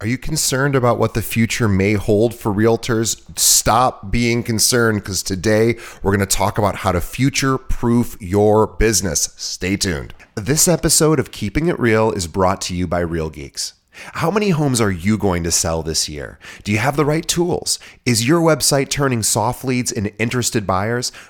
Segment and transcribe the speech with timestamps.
[0.00, 3.20] Are you concerned about what the future may hold for realtors?
[3.36, 5.74] Stop being concerned because today
[6.04, 9.34] we're going to talk about how to future proof your business.
[9.36, 10.14] Stay tuned.
[10.36, 13.74] This episode of Keeping It Real is brought to you by Real Geeks.
[14.14, 16.38] How many homes are you going to sell this year?
[16.62, 17.80] Do you have the right tools?
[18.06, 21.10] Is your website turning soft leads into interested buyers?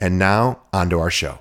[0.00, 1.38] And now, on to our show.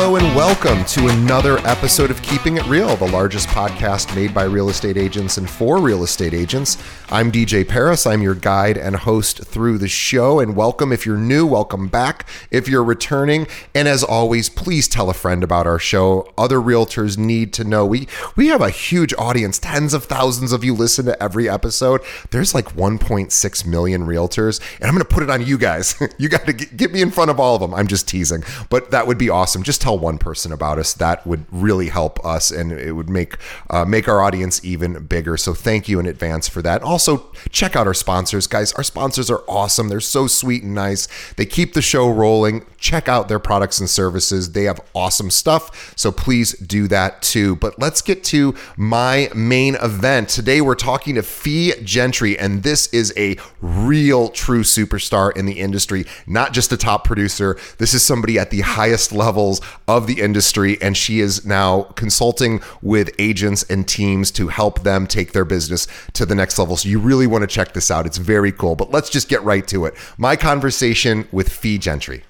[0.00, 4.44] Hello and welcome to another episode of Keeping It Real, the largest podcast made by
[4.44, 6.78] real estate agents and for real estate agents.
[7.10, 8.06] I'm DJ Paris.
[8.06, 10.38] I'm your guide and host through the show.
[10.38, 13.48] And welcome if you're new, welcome back if you're returning.
[13.74, 16.32] And as always, please tell a friend about our show.
[16.38, 17.84] Other realtors need to know.
[17.84, 19.58] We we have a huge audience.
[19.58, 22.02] Tens of thousands of you listen to every episode.
[22.30, 26.00] There's like 1.6 million realtors, and I'm going to put it on you guys.
[26.18, 27.74] you got to get me in front of all of them.
[27.74, 29.64] I'm just teasing, but that would be awesome.
[29.64, 30.94] Just tell one person about us.
[30.94, 33.36] That would really help us, and it would make
[33.70, 35.36] uh, make our audience even bigger.
[35.36, 36.82] So thank you in advance for that.
[36.82, 38.72] Also, check out our sponsors, guys.
[38.74, 39.88] Our sponsors are awesome.
[39.88, 41.08] They're so sweet and nice.
[41.34, 42.64] They keep the show rolling.
[42.78, 44.52] Check out their products and services.
[44.52, 45.92] They have awesome stuff.
[45.96, 47.56] So please do that too.
[47.56, 50.28] But let's get to my main event.
[50.28, 55.58] Today we're talking to Fee Gentry, and this is a real true superstar in the
[55.58, 57.58] industry, not just a top producer.
[57.78, 62.60] This is somebody at the highest levels of the industry, and she is now consulting
[62.82, 66.76] with agents and teams to help them take their business to the next level.
[66.76, 68.06] So you really want to check this out.
[68.06, 68.76] It's very cool.
[68.76, 69.94] But let's just get right to it.
[70.18, 72.22] My conversation with Fee Gentry.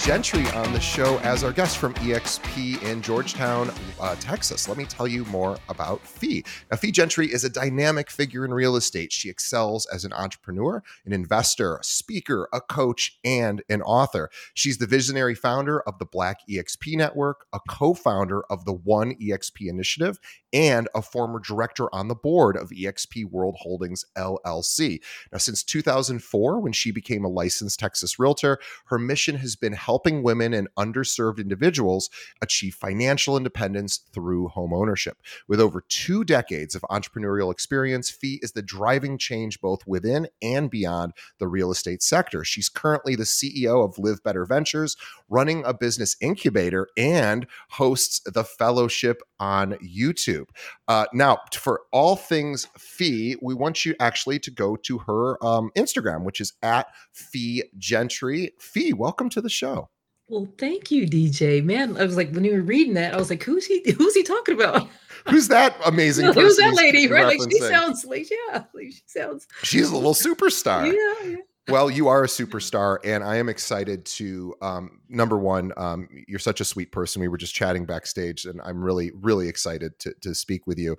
[0.00, 4.66] Gentry on the show as our guest from EXP in Georgetown, uh, Texas.
[4.66, 6.42] Let me tell you more about Fee.
[6.70, 9.12] Now, Fee Gentry is a dynamic figure in real estate.
[9.12, 14.30] She excels as an entrepreneur, an investor, a speaker, a coach, and an author.
[14.54, 19.14] She's the visionary founder of the Black EXP Network, a co founder of the One
[19.16, 20.18] EXP Initiative,
[20.50, 25.00] and a former director on the board of EXP World Holdings LLC.
[25.30, 29.89] Now, since 2004, when she became a licensed Texas realtor, her mission has been helping
[29.90, 35.18] helping women and underserved individuals achieve financial independence through home ownership.
[35.48, 40.70] With over two decades of entrepreneurial experience, Fee is the driving change both within and
[40.70, 42.44] beyond the real estate sector.
[42.44, 44.96] She's currently the CEO of Live Better Ventures,
[45.28, 50.50] running a business incubator, and hosts the fellowship on YouTube.
[50.86, 55.72] Uh, now, for all things Fee, we want you actually to go to her um,
[55.76, 58.52] Instagram, which is at Fee Gentry.
[58.60, 59.79] Fee, welcome to the show.
[60.30, 61.62] Well, thank you, DJ.
[61.64, 63.82] Man, I was like, when you were reading that, I was like, who's he?
[63.98, 64.88] Who's he talking about?
[65.28, 66.26] Who's that amazing?
[66.26, 67.08] No, who's that lady?
[67.08, 67.36] Right?
[67.36, 69.48] Like she sounds like yeah, like she sounds.
[69.64, 70.86] She's a little superstar.
[70.86, 71.36] yeah, yeah.
[71.68, 74.54] Well, you are a superstar, and I am excited to.
[74.62, 77.20] Um, number one, um, you're such a sweet person.
[77.20, 80.96] We were just chatting backstage, and I'm really, really excited to to speak with you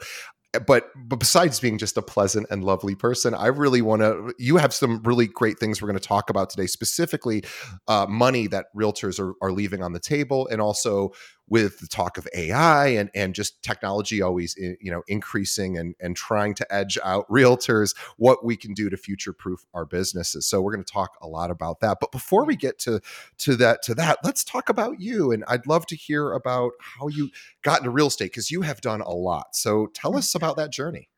[0.67, 4.33] but but besides being just a pleasant and lovely person, I really want to.
[4.37, 7.43] You have some really great things we're going to talk about today, specifically
[7.87, 11.11] uh, money that realtors are, are leaving on the table, and also
[11.51, 16.15] with the talk of AI and and just technology always you know increasing and and
[16.15, 20.47] trying to edge out realtors, what we can do to future proof our businesses.
[20.47, 21.97] So we're going to talk a lot about that.
[21.99, 22.59] But before we mm.
[22.59, 23.01] get to
[23.39, 25.33] to that to that, let's talk about you.
[25.33, 27.29] And I'd love to hear about how you
[27.63, 29.53] got into real estate because you have done a lot.
[29.55, 30.19] So tell mm.
[30.19, 31.10] us about that journey.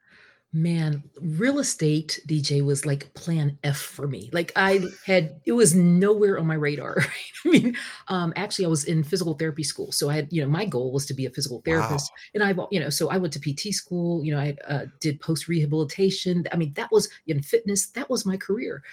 [0.55, 4.29] Man, real estate DJ was like plan F for me.
[4.33, 6.93] Like I had, it was nowhere on my radar.
[6.97, 7.07] right?
[7.45, 7.77] I mean,
[8.07, 10.91] um, actually, I was in physical therapy school, so I had, you know, my goal
[10.91, 11.81] was to be a physical Wow.
[11.81, 14.23] therapist, and I, you know, so I went to PT school.
[14.23, 16.45] You know, I uh, did post rehabilitation.
[16.51, 17.87] I mean, that was in fitness.
[17.87, 18.83] That was my career,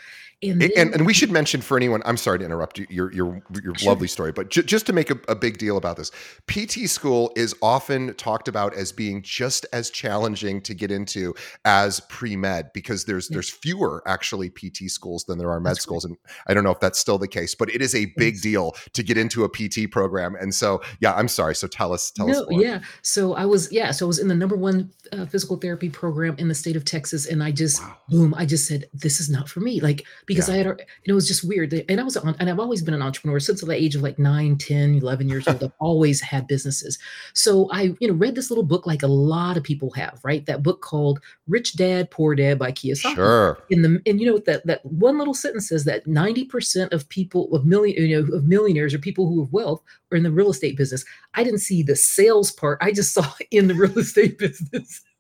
[0.42, 3.12] and A- And, and we should mention for anyone, I'm sorry to interrupt you, your,
[3.12, 5.96] your, your sure, lovely story, but ju- just to make a, a big deal about
[5.98, 6.10] this,
[6.46, 12.00] PT school is often talked about as being just as challenging to get into as
[12.08, 16.04] pre-med because there's yeah, there's fewer actually PT schools than there are med that's schools.
[16.04, 16.16] And
[16.46, 19.02] I don't know if that's still the case, but it is a big deal to
[19.02, 20.34] get into a PT program.
[20.40, 21.54] And so, yeah, I'm sorry.
[21.54, 22.62] So tell us, tell us more.
[22.62, 22.80] yeah.
[23.02, 26.34] So I was, yeah, so I was in the number one uh, physical therapy program
[26.38, 27.26] in the state of Texas.
[27.26, 27.96] And I just, Wow.
[28.08, 29.80] boom, I just said, this is not for me.
[29.80, 30.54] Like, because Yeah.
[30.54, 31.72] I had, a- and it was just weird.
[31.88, 34.18] And I was, on, and I've always been an entrepreneur since the age of like
[34.18, 35.62] 9, 10, 11 years old.
[35.62, 36.98] I've always had businesses.
[37.34, 40.44] So I, you know, read this little book like a lot of people have, right?
[40.46, 41.20] That book called
[41.50, 43.58] Rich Dad, Poor Dad by Kiyosaki Sure.
[43.68, 47.54] in the and you know that that one little sentence says that 90% of people
[47.54, 49.82] of million you know of millionaires or people who have wealth
[50.12, 51.04] are in the real estate business.
[51.34, 52.78] I didn't see the sales part.
[52.80, 55.02] I just saw in the real estate business.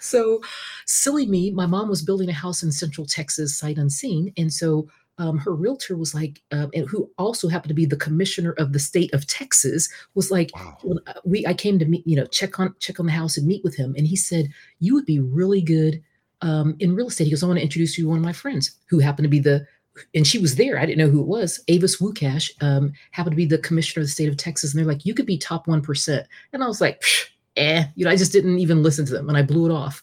[0.00, 0.40] So
[0.86, 4.32] silly me my mom was building a house in central texas sight unseen.
[4.38, 4.88] And so
[5.22, 8.72] um, her realtor was like, um, and who also happened to be the commissioner of
[8.72, 10.76] the state of Texas, was like, Wow.
[11.06, 13.46] uh, we I came to meet, you know, check on check on the house and
[13.46, 14.48] meet with him, and he said,
[14.80, 16.02] "You would be really good
[16.40, 18.32] um, in real estate." He goes, "I want to introduce you to one of my
[18.32, 19.64] friends who happened to be the."
[20.14, 20.78] And she was there.
[20.78, 21.62] I didn't know who it was.
[21.68, 24.72] Avis Wukasch um, happened to be the commissioner of the state of Texas.
[24.72, 26.24] And they're like, you could be top 1%.
[26.54, 27.26] And I was like, "Psh,
[27.56, 30.02] eh, you know, I just didn't even listen to them and I blew it off.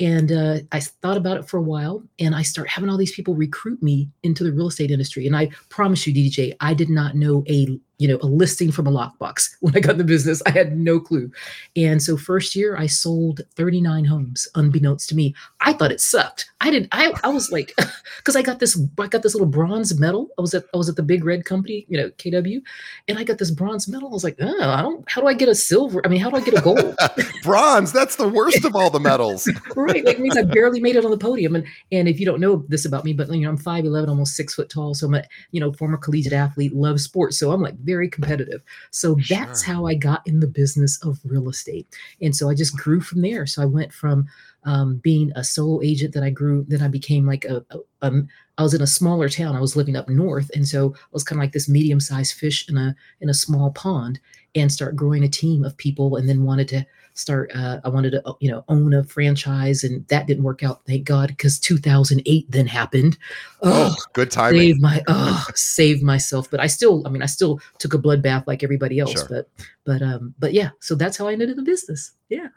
[0.00, 3.14] And uh, I thought about it for a while and I start having all these
[3.14, 5.26] people recruit me into the real estate industry.
[5.26, 8.86] And I promise you, DJ, I did not know a you know a listing from
[8.86, 10.42] a lockbox when I got in the business.
[10.46, 11.30] I had no clue.
[11.76, 15.34] And so first year I sold 39 homes, unbeknownst to me.
[15.60, 16.50] I thought it sucked.
[16.60, 16.88] I didn't.
[16.92, 17.74] I I was like,
[18.18, 20.28] because I got this I got this little bronze medal.
[20.38, 22.60] I was at I was at the big red company, you know, KW,
[23.08, 24.08] and I got this bronze medal.
[24.08, 25.04] I was like, oh, I don't.
[25.10, 26.00] How do I get a silver?
[26.04, 26.96] I mean, how do I get a gold?
[27.42, 29.48] Bronze, that's the worst of all the medals.
[29.76, 30.04] right.
[30.04, 31.54] Like it means I barely made it on the podium.
[31.56, 34.36] And and if you don't know this about me, but you know, I'm 5'11, almost
[34.36, 34.94] six foot tall.
[34.94, 37.38] So I'm a, you know, former collegiate athlete, love sports.
[37.38, 38.60] So I'm like very competitive.
[38.90, 39.74] So that's Sure.
[39.74, 41.86] how I got in the business of real estate.
[42.24, 43.46] And so I just grew from there.
[43.46, 44.26] So I went from
[44.64, 48.28] um, being a solo agent that I grew, then I became like a, a um,
[48.58, 49.56] I was in a smaller town.
[49.56, 52.68] I was living up north, and so I was kind of like this medium-sized fish
[52.68, 54.20] in a in a small pond,
[54.54, 56.86] and start growing a team of people, and then wanted to
[57.18, 60.80] start uh, i wanted to you know own a franchise and that didn't work out
[60.86, 63.18] thank god because 2008 then happened
[63.62, 64.60] Oh, oh good timing.
[64.60, 68.46] save my oh saved myself but i still i mean i still took a bloodbath
[68.46, 69.26] like everybody else Sure.
[69.28, 69.48] but
[69.84, 72.48] but um but yeah so that's how i ended in the business yeah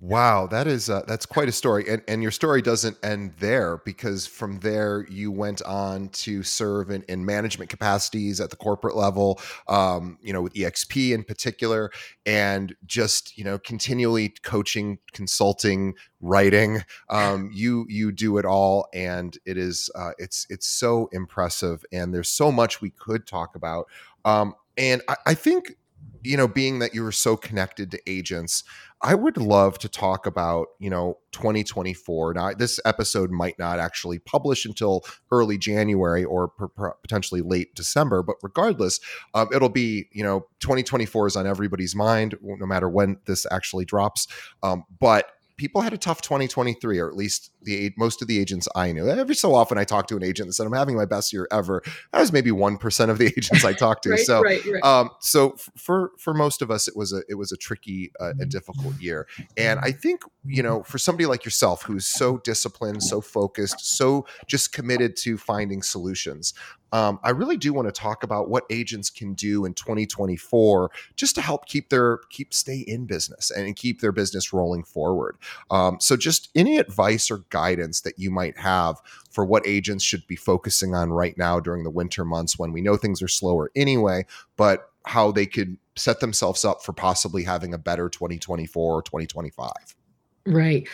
[0.00, 3.78] Wow, that is uh, that's quite a story, and and your story doesn't end there
[3.84, 8.94] because from there you went on to serve in, in management capacities at the corporate
[8.94, 11.90] level, um, you know, with EXP in particular,
[12.26, 16.84] and just you know continually coaching, consulting, writing.
[17.10, 22.14] Um, you you do it all, and it is uh, it's it's so impressive, and
[22.14, 23.86] there's so much we could talk about,
[24.24, 25.76] um, and I, I think
[26.22, 28.64] you know being that you were so connected to agents
[29.00, 32.34] I would love to talk about, you know, 2024.
[32.34, 36.48] Now, this episode might not actually publish until early January or
[37.02, 38.98] potentially late December, but regardless,
[39.34, 43.84] um, it'll be, you know, 2024 is on everybody's mind, no matter when this actually
[43.84, 44.26] drops.
[44.64, 48.66] Um, but people had a tough 2023, or at least the most of the agents
[48.74, 49.08] I knew.
[49.08, 51.46] Every so often, I talk to an agent that said, "I'm having my best year
[51.52, 54.10] ever." That was maybe one percent of the agents I talked to.
[54.12, 57.34] right so right right um, so for for most of us, it was a it
[57.34, 58.42] was a tricky, uh, Mm-hmm.
[58.42, 63.02] a difficult year, and I think you know for somebody like yourself who's so disciplined,
[63.02, 66.54] so focused, so just committed to finding solutions.
[66.92, 71.34] Um, I really do want to talk about what agents can do in 2024 just
[71.34, 75.36] to help keep their keep stay in business and keep their business rolling forward.
[75.70, 80.26] Um, so, just any advice or guidance that you might have for what agents should
[80.26, 83.70] be focusing on right now during the winter months when we know things are slower
[83.76, 84.24] anyway,
[84.56, 89.72] but how they could set themselves up for possibly having a better 2024 or 2025.
[90.46, 90.86] right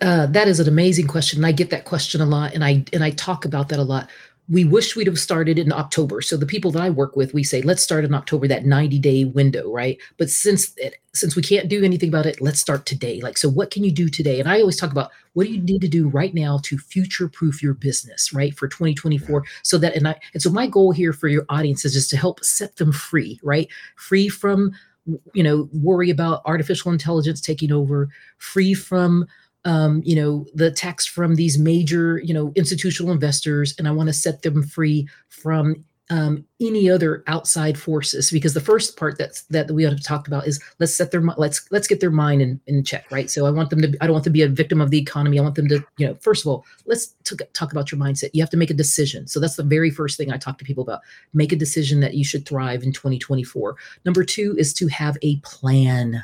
[0.00, 2.84] uh, that is an amazing question and i get that question a lot and i
[2.92, 4.08] and i talk about that a lot
[4.52, 6.20] we wish we'd have started in october.
[6.20, 8.98] So the people that i work with we say let's start in october that 90
[8.98, 9.98] day window right?
[10.18, 13.20] But since it, since we can't do anything about it let's start today.
[13.20, 14.38] Like so what can you do today?
[14.38, 17.28] And i always talk about what do you need to do right now to future
[17.28, 21.14] proof your business right for 2024 so that and i and so my goal here
[21.14, 23.68] for your audience is just to help set them free right?
[23.96, 24.72] Free from
[25.32, 29.26] you know worry about artificial intelligence taking over free from
[29.64, 34.08] um, you know, the tax from these major, you know, institutional investors, and I want
[34.08, 39.42] to set them free from um, any other outside forces because the first part that's
[39.44, 42.42] that we ought to talk about is let's set their let's let's get their mind
[42.42, 43.30] in, in check right?
[43.30, 44.98] So i want them to i don't want them to be a victim of the
[44.98, 45.38] economy.
[45.38, 48.30] I want them to you know first of all let's t- talk about your mindset.
[48.34, 49.26] You have to make a decision.
[49.26, 51.00] So that's the very first thing i talk to people about.
[51.32, 55.36] Make a decision that you should thrive in 2024 number two is to have a
[55.36, 56.22] plan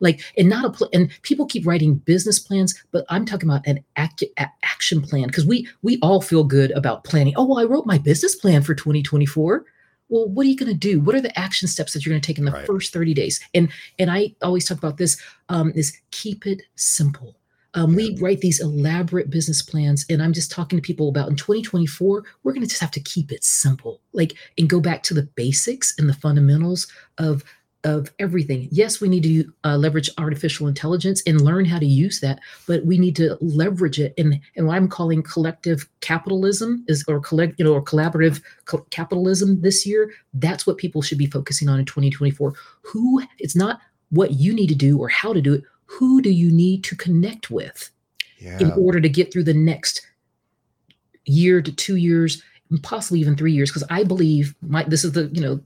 [0.00, 3.66] like and not a pl- and people keep writing business plans but i'm talking about
[3.66, 7.34] an ac- action plan because we we all feel good about planning.
[7.36, 9.64] Oh well i wrote my business plan for 2024
[10.08, 11.00] well what are you going to do?
[11.00, 12.66] What are the action steps that you're going to take in the right.
[12.66, 13.40] first 30 days?
[13.54, 17.36] And and i always talk about this um, is keep it simple.
[17.74, 21.36] Um, we write these elaborate business plans and i'm just talking to people about in
[21.36, 24.00] 2024 we're going to just have to keep it simple.
[24.12, 26.86] Like and go back to the basics and the fundamentals
[27.18, 27.44] of
[27.84, 28.68] of everything.
[28.72, 32.84] Yes, we need to uh, leverage artificial intelligence and learn how to use that, but
[32.84, 34.14] we need to leverage it.
[34.18, 38.86] And and what I'm calling collective capitalism is or collect you know or collaborative co-
[38.90, 40.12] capitalism this year.
[40.34, 42.52] That's what people should be focusing on in 2024.
[42.82, 43.80] Who it's not
[44.10, 45.62] what you need to do or how to do it.
[45.86, 47.90] Who do you need to connect with
[48.38, 48.58] yeah.
[48.58, 50.06] in order to get through the next
[51.24, 52.42] year to two years,
[52.82, 53.70] possibly even three years?
[53.70, 55.60] Because I believe my this is the you know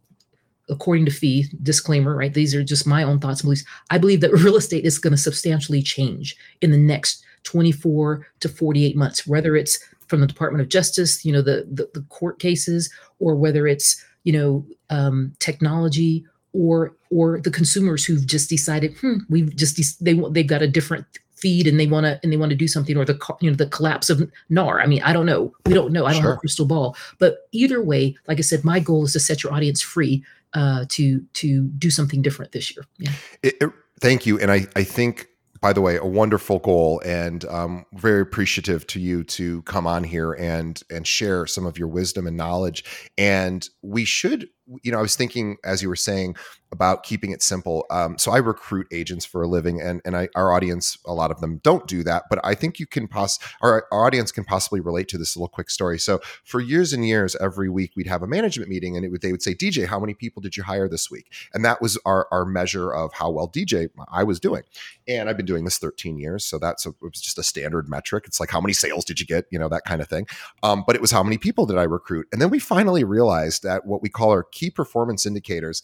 [0.73, 4.21] according to fee disclaimer right these are just my own thoughts and beliefs i believe
[4.21, 9.27] that real estate is going to substantially change in the next 24 to 48 months
[9.27, 13.37] whether it's from the department of justice you know the the, the court cases or
[13.37, 19.55] whether it's you know um, technology or or the consumers who've just decided hmm, we've
[19.57, 21.07] just de- they they've got a different
[21.43, 23.57] feed and they want to and they want to do something or the you know
[23.57, 24.81] the collapse of NAR.
[24.81, 25.53] I mean, I don't know.
[25.67, 26.07] We don't know.
[26.07, 26.31] I don't sure.
[26.31, 26.97] have a crystal ball.
[27.19, 30.25] But either way, like I said, my goal is to set your audience free
[30.55, 32.85] uh, to to do something different this year.
[32.99, 33.13] Yeah.
[33.43, 35.29] It, it, thank you, and I I think
[35.63, 40.03] by the way, a wonderful goal, and um, very appreciative to you to come on
[40.03, 42.85] here and and share some of your wisdom and knowledge.
[43.17, 44.49] And we should,
[44.83, 46.37] you know, I was thinking as you were saying,
[46.73, 47.85] about keeping it simple.
[47.91, 51.31] Um, so I recruit agents for a living, and and I, our audience, a lot
[51.31, 54.45] of them don't do that, but I think you can poss our, our audience can
[54.45, 55.99] possibly relate to this little quick story.
[55.99, 59.33] So for years and years, every week we'd have a management meeting, and would they
[59.33, 61.31] would say, DJ, how many people did you hire this week?
[61.53, 64.63] And that was our our measure of how well DJ I was doing.
[65.07, 67.89] And I've been doing this 13 years, so that's a, it was just a standard
[67.89, 68.25] metric.
[68.27, 70.27] It's like how many sales did you get, you know, that kind of thing.
[70.63, 72.29] Um, but it was how many people did I recruit?
[72.33, 75.83] And then we finally realized that what we call our key performance indicators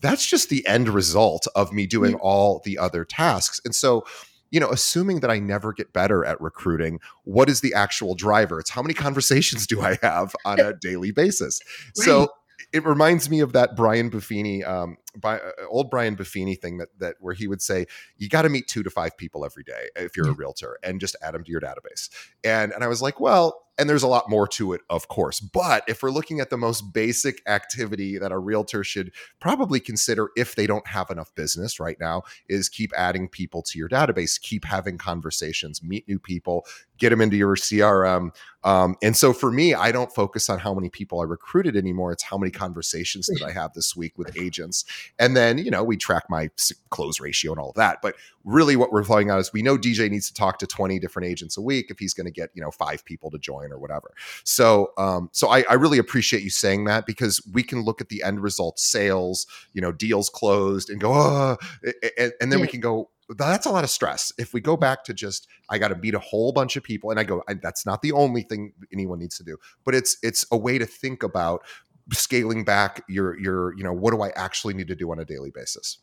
[0.00, 3.60] that's just the end result of me doing all the other tasks.
[3.64, 4.04] And so,
[4.50, 8.58] you know, assuming that I never get better at recruiting, what is the actual driver?
[8.58, 11.60] It's how many conversations do I have on a daily basis?
[11.98, 12.04] Right.
[12.04, 12.28] So
[12.72, 16.88] it reminds me of that Brian Buffini, um, by, uh, old Brian Buffini thing that
[16.98, 17.86] that where he would say
[18.16, 21.00] you got to meet two to five people every day if you're a realtor and
[21.00, 22.08] just add them to your database.
[22.44, 25.40] And and I was like, well, and there's a lot more to it, of course.
[25.40, 29.10] But if we're looking at the most basic activity that a realtor should
[29.40, 33.78] probably consider if they don't have enough business right now, is keep adding people to
[33.78, 36.66] your database, keep having conversations, meet new people,
[37.00, 38.30] get them into your CRM.
[38.62, 42.12] Um, and so for me, I don't focus on how many people I recruited anymore.
[42.12, 44.84] It's how many conversations that I have this week with agents.
[45.18, 46.50] And then, you know, we track my
[46.90, 48.02] close ratio and all of that.
[48.02, 50.98] But really what we're flying out is we know DJ needs to talk to 20
[50.98, 53.69] different agents a week if he's going to get, you know, five people to join
[53.72, 54.12] or whatever.
[54.44, 58.08] So, um, so I, I really appreciate you saying that because we can look at
[58.08, 61.56] the end result, sales, you know, deals closed and go, oh,
[62.18, 64.32] and, and then we can go, that's a lot of stress.
[64.38, 67.10] If we go back to just, I got to beat a whole bunch of people,
[67.10, 70.16] and I go, I, that's not the only thing anyone needs to do, but it's
[70.22, 71.62] it's a way to think about
[72.12, 75.24] scaling back your your you know what do I actually need to do on a
[75.24, 75.98] daily basis.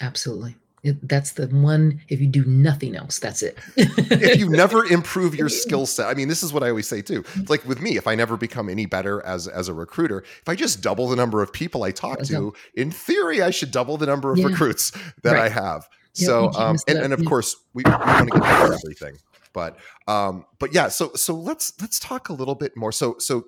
[0.00, 0.56] Absolutely.
[0.86, 5.34] It, that's the one if you do nothing else that's it if you never improve
[5.34, 7.80] your skill set i mean this is what i always say too it's like with
[7.80, 11.08] me if i never become any better as as a recruiter if i just double
[11.08, 14.38] the number of people i talk to in theory i should double the number of
[14.38, 14.46] yeah.
[14.46, 15.42] recruits that right.
[15.42, 17.28] i have yeah, so um and, and of yeah.
[17.28, 19.18] course we, we want to get everything
[19.56, 22.92] but um, but yeah, so so let's let's talk a little bit more.
[22.92, 23.46] So so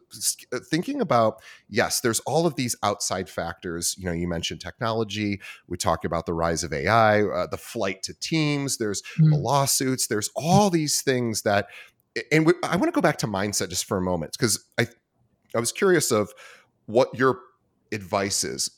[0.54, 3.94] uh, thinking about yes, there's all of these outside factors.
[3.98, 5.38] You know, you mentioned technology.
[5.66, 8.78] We talk about the rise of AI, uh, the flight to teams.
[8.78, 9.28] There's mm.
[9.28, 10.06] the lawsuits.
[10.06, 11.66] There's all these things that,
[12.32, 14.86] and we, I want to go back to mindset just for a moment because I
[15.54, 16.32] I was curious of
[16.86, 17.38] what your
[17.92, 18.70] advice is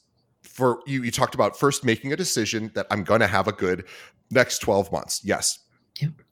[0.42, 1.04] for you.
[1.04, 3.84] You talked about first making a decision that I'm going to have a good
[4.32, 5.20] next 12 months.
[5.22, 5.60] Yes.
[6.00, 6.22] Yep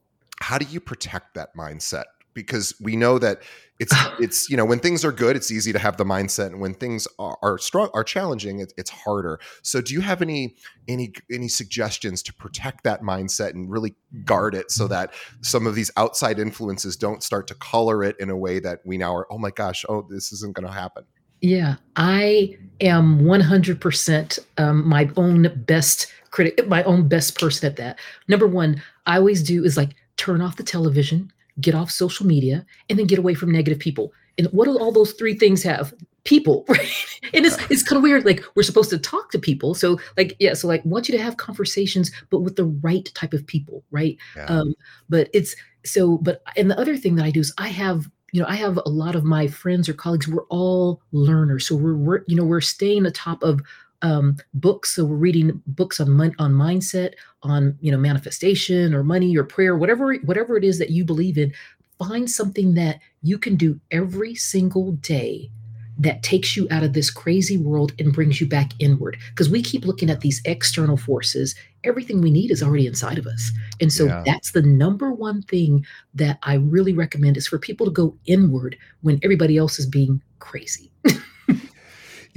[0.40, 2.04] how do you protect that mindset?
[2.35, 3.42] Because we know that
[3.78, 6.61] it's it's you know when things are good it's easy to have the mindset and
[6.61, 9.40] when things are are strong are challenging it, it's harder.
[9.62, 14.54] So do you have any any any suggestions to protect that mindset and really guard
[14.54, 18.37] it so that some of these outside influences don't start to color it in a
[18.37, 21.04] way that we now are oh my gosh oh this isn't going to happen
[21.40, 27.99] yeah i am 100% um, my own best critic my own best person at that.
[28.28, 32.64] Number one i always do is like turn off the television get off social media,
[32.88, 34.12] and then get away from negative people.
[34.37, 35.92] And what do all those three things have?
[36.25, 36.88] People, right?
[37.32, 38.25] And it's it's kind of weird.
[38.25, 39.75] Like we're supposed to talk to people.
[39.75, 43.32] So like, yeah, so like want you to have conversations, but with the right type
[43.32, 44.16] of people, right?
[44.37, 44.44] Yeah.
[44.44, 44.75] Um,
[45.08, 48.42] but it's so, but and the other thing that I do is I have you
[48.42, 51.66] know, I have a lot of my friends or colleagues, we're all learners.
[51.66, 53.62] So we're, we're you know, we're staying atop of
[54.02, 54.95] um, books.
[54.95, 59.76] So we're reading books on on mindset, on you know manifestation or money or prayer,
[59.76, 61.52] whatever whatever it is that you believe in.
[61.99, 65.50] Find something that you can do every single day
[65.99, 69.19] that takes you out of this crazy world and brings you back inward.
[69.31, 71.57] Because we keep looking at these external forces.
[71.85, 73.50] Everything we need is already inside of us.
[73.81, 74.23] And so yeah.
[74.25, 78.76] that's the number one thing that I really recommend is for people to go inward
[79.00, 80.93] when everybody else is being crazy.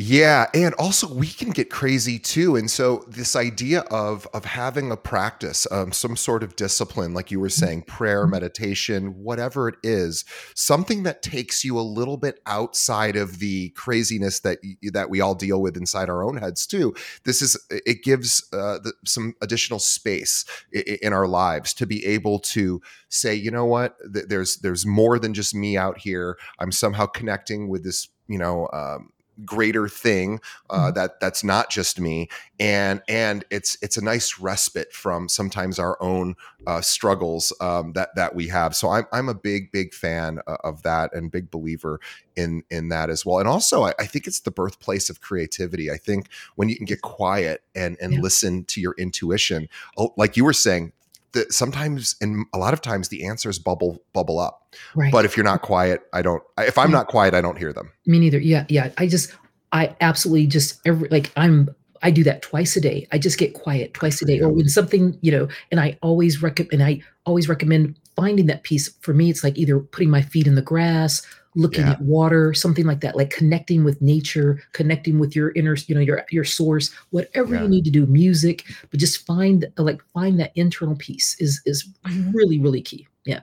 [0.04, 2.56] Yeah, and also we can get crazy too.
[2.56, 7.30] And so this idea of of having a practice, um, some sort of discipline, like
[7.30, 7.66] you were mm-hmm.
[7.66, 8.32] saying, prayer, mm-hmm.
[8.32, 14.40] meditation, whatever it is, something that takes you a little bit outside of the craziness
[14.40, 14.58] that
[14.92, 16.96] that we all deal with inside our own heads too.
[17.24, 22.04] This is it gives uh, the, some additional space in, in our lives to be
[22.08, 26.40] able to say, you know what, there's there's more than just me out here.
[26.58, 29.12] I'm somehow connecting with this you know um,
[29.46, 30.94] greater thing uh, mm-hmm.
[30.94, 36.02] that that's not just me and and it's it's a nice respite from sometimes our
[36.02, 36.36] own
[36.68, 40.58] uh, struggles um, that that we have so I'm, I'm a big big fan uh,
[40.64, 42.00] of that and big believer
[42.36, 45.90] in in that as well and also I, I, think it's the birthplace of creativity
[45.90, 48.20] I think when you can get quiet and and yeah.
[48.20, 50.94] listen to your intuition oh, like you were saying
[51.34, 54.76] that sometimes and a lot of times the answers bubble bubble up.
[54.96, 55.12] Right.
[55.12, 57.92] but if you're not quiet i don't if i'm not quiet i don't hear them.
[58.06, 58.40] Me neither.
[58.40, 58.92] Yeah yeah.
[58.98, 59.34] I just
[59.72, 61.70] i absolutely just every like i'm
[62.02, 63.08] i do that twice a day.
[63.12, 64.40] I just get quiet twice a day.
[64.40, 68.64] Or when something you know and i always recommend and i always recommend finding that
[68.64, 68.90] piece.
[69.02, 71.92] For me it's like either putting my feet in the grass looking yeah.
[71.92, 76.02] at water something like that like connecting with nature connecting with your inner you know
[76.02, 77.64] your your source whatever yeah.
[77.64, 81.88] you need to do music but just find like find that internal piece is is
[82.34, 83.42] really really key yeah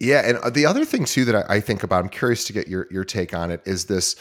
[0.00, 2.52] yeah and uh, the other thing too that I, I think about i'm curious to
[2.52, 4.16] get your your take on it is this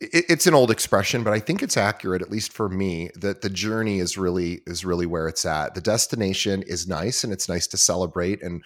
[0.00, 3.50] it's an old expression but i think it's accurate at least for me that the
[3.50, 5.74] journey is really is really where it's at.
[5.74, 8.62] The destination is nice and it's nice to celebrate and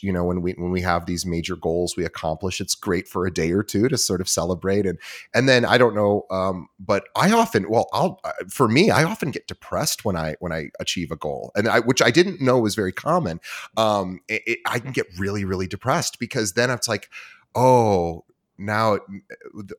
[0.00, 3.26] you know when we when we have these major goals we accomplish it's great for
[3.26, 4.98] a day or two to sort of celebrate and
[5.34, 9.04] and then i don't know um, but i often well i'll uh, for me i
[9.04, 12.40] often get depressed when i when i achieve a goal and i which i didn't
[12.40, 13.40] know was very common
[13.76, 17.08] um, it, it, i can get really really depressed because then it's like
[17.54, 18.24] oh
[18.58, 18.98] now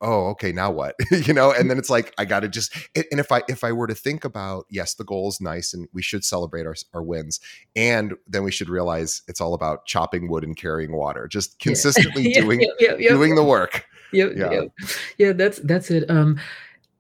[0.02, 0.96] oh okay now what?
[1.12, 3.88] You know and then it's like i gotta just and if i if i were
[3.88, 7.40] to think about yes the goal is nice and we should celebrate our, our wins
[7.76, 12.32] and then we should realize it's all about chopping wood and carrying water just consistently
[12.32, 12.42] yeah.
[12.42, 13.86] doing yeah, yeah, doing the work.
[14.12, 14.64] Yeah, yeah
[15.18, 16.10] yeah that's that's it.
[16.10, 16.40] Um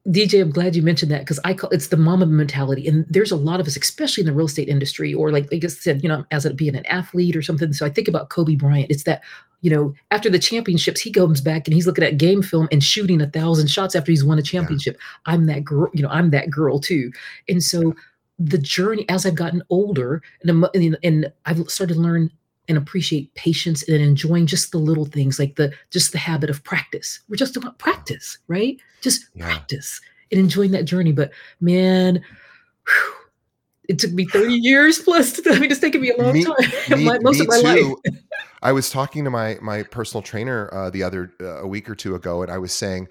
[0.08, 3.32] DJ, I'm glad you mentioned that because I call it's the Mamba mentality, and there's
[3.32, 6.02] a lot of us, especially in the real estate industry, or like like I said,
[6.02, 7.74] you know, as it being an athlete or something.
[7.74, 8.90] So I think about Kobe Bryant.
[8.90, 9.22] It's that
[9.62, 12.84] you know, after the championships, he comes back and he's looking at game film and
[12.84, 14.96] shooting a thousand shots after he's won a championship.
[14.98, 15.34] Yeah.
[15.34, 17.12] I'm that girl, you know, I'm that girl too.
[17.50, 17.94] And so
[18.38, 22.32] the journey as I've gotten older and, and I've started to learn
[22.70, 26.64] and appreciate patience and enjoying just the little things like the just the habit of
[26.64, 27.20] practice.
[27.28, 28.80] We're just about practice, right?
[29.02, 29.46] Just yeah.
[29.46, 30.00] practice
[30.32, 31.12] and enjoying that journey.
[31.12, 32.24] But man,
[32.88, 33.14] whew,
[33.90, 35.34] it took me 30 years plus.
[35.34, 36.56] To, I mean, it's taken me a long me, time.
[36.98, 38.00] Me, my, most of my too.
[38.06, 38.16] life.
[38.62, 41.96] I was talking to my my personal trainer uh, the other uh, a week or
[41.96, 43.08] two ago, and I was saying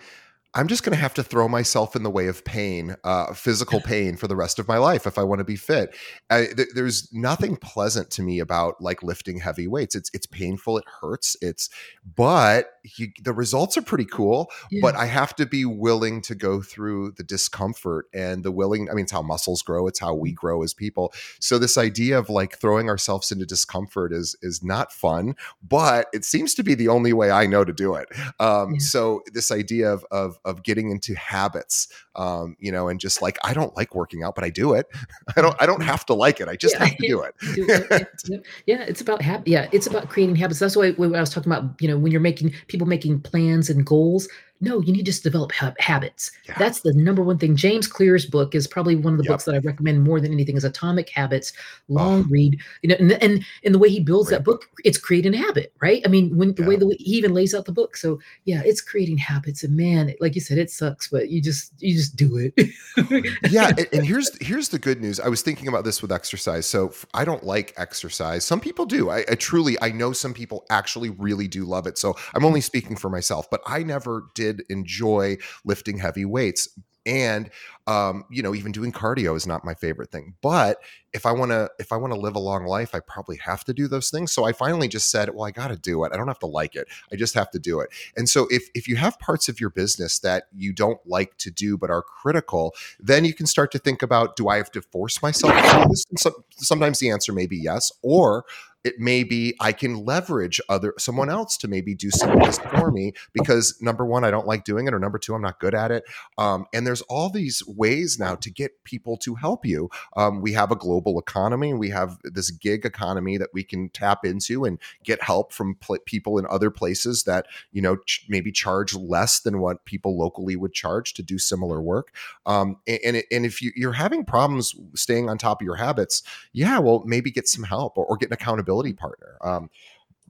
[0.58, 3.80] I'm just going to have to throw myself in the way of pain, uh, physical
[3.80, 5.94] pain for the rest of my life if I want to be fit.
[6.30, 9.94] I, th- there's nothing pleasant to me about like lifting heavy weights.
[9.94, 11.36] It's it's painful, it hurts.
[11.40, 11.70] It's
[12.16, 14.50] but you, the results are pretty cool.
[14.68, 14.80] Yeah.
[14.82, 18.90] But I have to be willing to go through the discomfort and the willing.
[18.90, 19.86] I mean, it's how muscles grow.
[19.86, 21.14] It's how we grow as people.
[21.38, 26.24] So this idea of like throwing ourselves into discomfort is is not fun, but it
[26.24, 28.08] seems to be the only way I know to do it.
[28.40, 28.78] Um, yeah.
[28.80, 33.38] So this idea of of of getting into habits, um, you know, and just like
[33.44, 34.86] I don't like working out, but I do it.
[35.36, 36.48] I don't I don't have to like it.
[36.48, 37.34] I just Yeah, have to do it.
[37.54, 38.46] do it.
[38.66, 40.58] Yeah, it's about hab- yeah, it's about creating habits.
[40.58, 43.70] That's why when I was talking about, you know, when you're making people making plans
[43.70, 44.28] and goals,
[44.60, 46.30] no, you need to just develop hab- habits.
[46.48, 46.54] Yeah.
[46.58, 47.54] That's the number one thing.
[47.56, 49.32] James Clear's book is probably one of the Yep.
[49.32, 51.52] books that I recommend more than anything is Atomic Habits.
[51.90, 51.94] Oh.
[51.94, 52.26] Long Oh.
[52.30, 55.34] read, you know, and, and and the way he builds Great that book, it's creating
[55.34, 56.02] a habit, right?
[56.04, 56.80] I mean, when the way Yeah.
[56.80, 57.96] the way he even lays out the book.
[57.96, 59.62] So yeah, it's creating habits.
[59.64, 62.52] And man, like you said, it sucks, but you just you just do it.
[63.50, 66.66] yeah and, and here's here's the good news i was thinking about this with exercise
[66.66, 70.64] so I don't like exercise some people do I, I truly i know some people
[70.70, 74.47] actually really do love it so i'm only speaking for myself but i never did
[74.68, 76.68] enjoy lifting heavy weights.
[77.06, 77.50] And
[77.88, 80.78] um, you know even doing cardio is not my favorite thing but
[81.14, 83.64] if i want to if i want to live a long life i probably have
[83.64, 86.12] to do those things so i finally just said well i got to do it
[86.12, 88.68] i don't have to like it i just have to do it and so if
[88.74, 92.02] if you have parts of your business that you don't like to do but are
[92.02, 95.82] critical then you can start to think about do I have to force myself to
[95.82, 96.04] do this?
[96.10, 98.44] And so, sometimes the answer may be yes, or
[98.84, 102.58] it may be I can leverage other someone else to maybe do some of this
[102.58, 105.58] for me because number one, I don't like doing it, or number two, I'm not
[105.58, 106.04] good at it.
[106.38, 109.88] Um, and there's all these ways now to get people to help you.
[110.16, 114.24] Um, we have a global economy, we have this gig economy that we can tap
[114.24, 118.52] into and get help from pl- people in other places that you know ch- maybe
[118.52, 122.12] charge less than what people locally would charge to do similar work.
[122.44, 125.76] Um, a- and, it- and if you, you're having problems staying on top of your
[125.76, 129.38] habits, yeah, well, maybe get some help or, or get an accountability partner.
[129.42, 129.70] Um,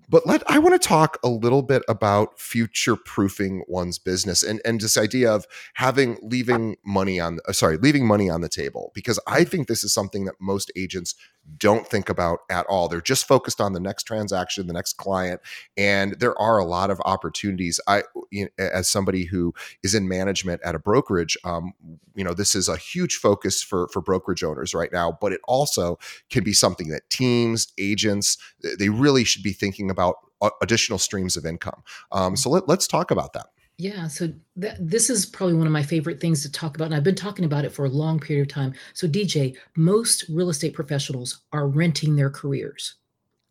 [0.08, 4.60] but let I want to talk a little bit about future proofing one's business and
[4.64, 8.90] and this idea of having leaving money on uh, sorry leaving money on the table
[8.94, 11.14] because I think this is something that most agents
[11.56, 12.88] don't think about at all.
[12.88, 15.40] They're just focused on the next transaction, the next client,
[15.76, 17.80] and there are a lot of opportunities.
[17.86, 21.72] I you know, as somebody who is in management at a brokerage, um,
[22.14, 25.40] you know this is a huge focus for for brokerage owners right now, but it
[25.48, 25.98] also
[26.30, 28.36] can be something that teams, agents,
[28.78, 31.82] they really should be thinking about a- additional streams of income.
[32.12, 33.46] Um, so let, let's talk about that.
[33.80, 36.94] Yeah, so that, this is probably one of my favorite things to talk about, and
[36.96, 38.74] I've been talking about it for a long period of time.
[38.92, 42.96] So, DJ, most real estate professionals are renting their careers.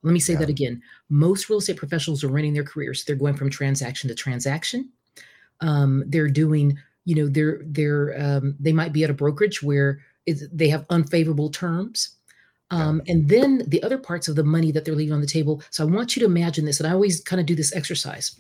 [0.04, 0.40] Let me say Yeah.
[0.40, 0.82] that again.
[1.10, 3.06] Most real estate professionals are renting their careers.
[3.06, 4.90] They're going from transaction to transaction.
[5.62, 10.00] Um, they're doing, you know, they're they're um, they might be at a brokerage where
[10.52, 12.17] they have unfavorable terms.
[12.70, 15.64] Um, and then the other parts of the money that they're leaving on the table.
[15.70, 18.40] So I want you to imagine this, and I always kind of do this exercise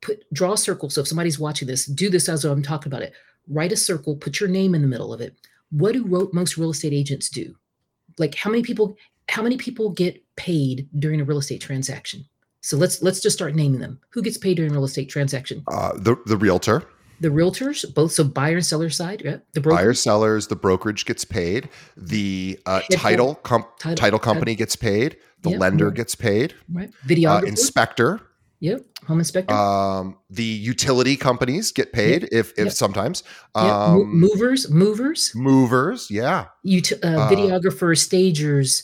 [0.00, 0.90] put draw a circle.
[0.90, 3.12] So if somebody's watching this, do this as I'm talking about it.
[3.48, 5.34] Write a circle, put your name in the middle of it.
[5.70, 7.54] What do most real estate agents do?
[8.18, 8.96] Like how many people
[9.28, 12.24] how many people get paid during a real estate transaction?
[12.60, 14.00] So let's let's just start naming them.
[14.10, 15.62] Who gets paid during a real estate transaction?
[15.68, 16.86] Uh, the the realtor,
[17.20, 19.38] The realtors, both so buyer and seller side, yeah.
[19.52, 21.68] The broker, buyer sellers, the brokerage gets paid.
[21.96, 25.16] The uh, title com- title- title company gets paid.
[25.42, 25.58] The Yeah.
[25.58, 26.54] lender gets paid.
[26.72, 26.88] right?
[26.90, 28.20] Uh, Videographer, inspector.
[28.60, 28.84] yep.
[29.06, 32.72] Home inspector, Um, the utility companies get paid if if Yep.
[32.74, 33.22] sometimes.
[33.54, 36.46] Um, movers, movers, movers, yeah.
[36.66, 38.82] ut- uh, uh, videographers, stagers,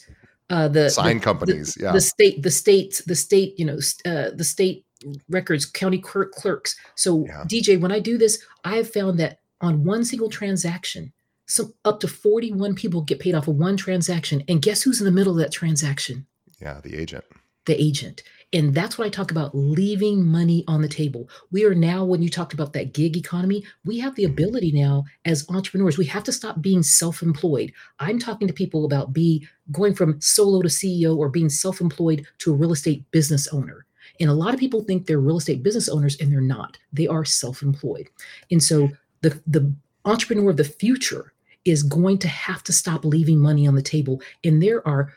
[0.48, 1.92] uh, the Sign the- companies, the, yeah.
[1.92, 4.85] the state, the state, the state, you know, uh, the state
[5.28, 6.76] records, county clerk clerks.
[6.94, 7.44] So Yeah.
[7.44, 11.12] DJ, when I do this, I have found that on one single transaction,
[11.46, 14.42] some up to 41 people get paid off of one transaction.
[14.48, 16.26] And guess who's in the middle of that transaction?
[16.60, 17.24] Yeah, the agent.
[17.66, 18.22] the agent.
[18.52, 21.28] And that's what I talk about leaving money on the table.
[21.50, 24.32] We are now, when you talked about that gig economy, we have the mm-hmm.
[24.32, 27.72] ability now as entrepreneurs, we have to stop being self employed.
[27.98, 32.24] I'm talking to people about be going from solo to CEO or being self employed
[32.38, 33.85] to a real estate business owner.
[34.20, 36.78] And a lot of people think they're real estate business owners and they're not.
[36.92, 38.08] They are self employed.
[38.50, 38.90] And so
[39.22, 39.72] the, the
[40.04, 41.32] entrepreneur of the future
[41.64, 44.20] is going to have to stop leaving money on the table.
[44.44, 45.12] And there are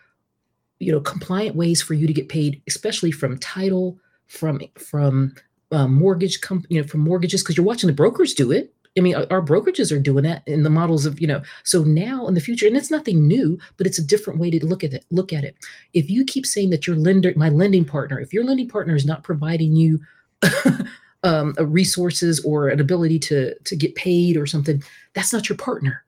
[0.79, 5.35] you know compliant ways for you to get paid especially from title from from
[5.71, 9.01] uh, mortgage company you know from mortgages because you're watching the brokers do it i
[9.01, 12.33] mean our, brokerages are doing that in the models of you know so now in
[12.33, 15.05] the future and it's nothing new but it's a different way to look at it
[15.11, 15.55] look at it
[15.93, 19.05] if you keep saying that your lender my lending partner if your lending partner is
[19.05, 19.99] not providing you
[21.23, 24.81] um, a resources or an ability to to get paid or something
[25.13, 26.03] that's not your partner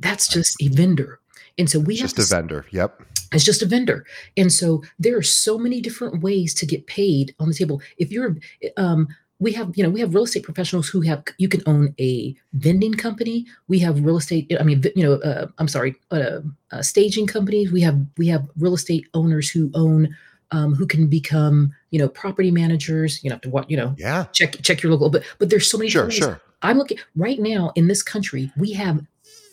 [0.00, 1.20] that's just a vendor
[1.58, 2.66] and so we It's have just a vendor.
[2.70, 3.02] Yep.
[3.32, 4.04] it's just a vendor.
[4.36, 7.80] And so there are so many different ways to get paid on the table.
[7.98, 8.36] If you're,
[8.76, 9.08] um,
[9.40, 12.34] we have, you know, we have real estate professionals who have, you can own a
[12.52, 13.46] vending company.
[13.68, 17.72] We have real estate, I mean, you know, uh, I'm sorry, uh, uh, staging companies.
[17.72, 20.14] We have, we have real estate owners who own
[20.50, 23.22] um, who can become, you know, property managers.
[23.24, 24.24] You know, have to what, you know, Yeah.
[24.32, 25.10] check check your local.
[25.10, 25.90] But but there's so many.
[25.90, 26.14] Sure, ways.
[26.14, 26.40] sure.
[26.62, 28.52] I'm looking right now in this country.
[28.56, 29.00] We have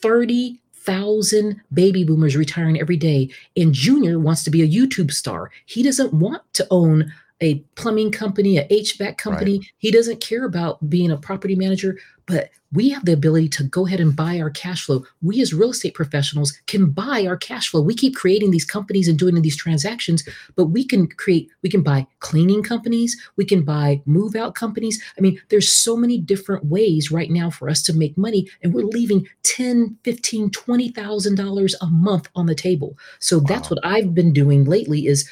[0.01, 5.49] thirty thousand baby boomers retiring every day, and Junior wants to be a YouTube star.
[5.65, 9.61] He doesn't want to own a plumbing company, a HVAC company.
[9.79, 13.85] He doesn't care about being a property manager, but we have the ability to go
[13.85, 15.03] ahead and buy our cash flow.
[15.21, 17.81] We as real estate professionals can buy our cash flow.
[17.81, 20.23] We keep creating these companies and doing these transactions,
[20.55, 25.03] but we can create, we can buy cleaning companies, we can buy move out companies.
[25.17, 28.73] I mean, there's so many different ways right now for us to make money and
[28.73, 32.97] we're leaving 10, 15, 20,000 dollars a month on the table.
[33.19, 35.29] So that's what I've been doing lately is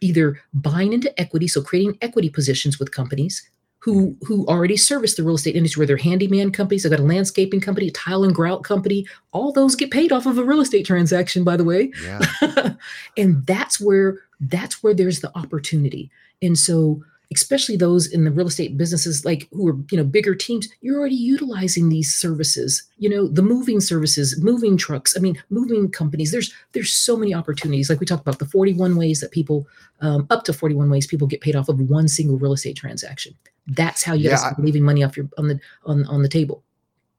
[0.00, 3.48] either buying into equity, so creating equity positions with companies
[3.80, 7.04] who who already service the real estate industry, where they're handyman companies, I've got a
[7.04, 9.06] landscaping company, a tile and grout company.
[9.32, 11.90] All those get paid off of a real estate transaction, by the way.
[12.02, 12.74] Yeah.
[13.16, 16.10] and that's where that's where there's the opportunity.
[16.42, 17.02] And so
[17.34, 20.98] especially those in the real estate businesses like who are you know bigger teams you're
[20.98, 26.32] already utilizing these services you know the moving services moving trucks i mean moving companies.
[26.32, 27.90] There's there's so many opportunities.
[27.90, 29.66] Like we talked about the 41 ways that people
[30.00, 33.34] um, up to 41 ways people get paid off of one single real estate transaction.
[33.66, 36.64] That's how you Yeah, guys leaving money off your on the on on the table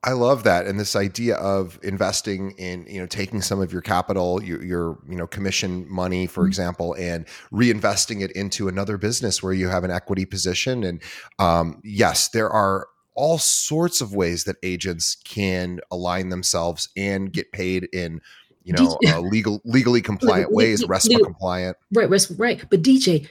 [0.04, 3.84] I love that, and this idea of investing in, you know, taking some of your
[3.84, 6.48] capital, your, your you know, commission money, for Mhm.
[6.48, 10.84] example, and reinvesting it into another business where you have an equity position.
[10.84, 11.02] And
[11.38, 17.52] um, yes, there are all sorts of ways that agents can align themselves and get
[17.52, 18.22] paid in,
[18.64, 21.78] you know, Did- uh, legal, legally compliant ways, RESPA compliant.
[21.94, 22.66] Right, right, right.
[22.72, 23.28] But DJ,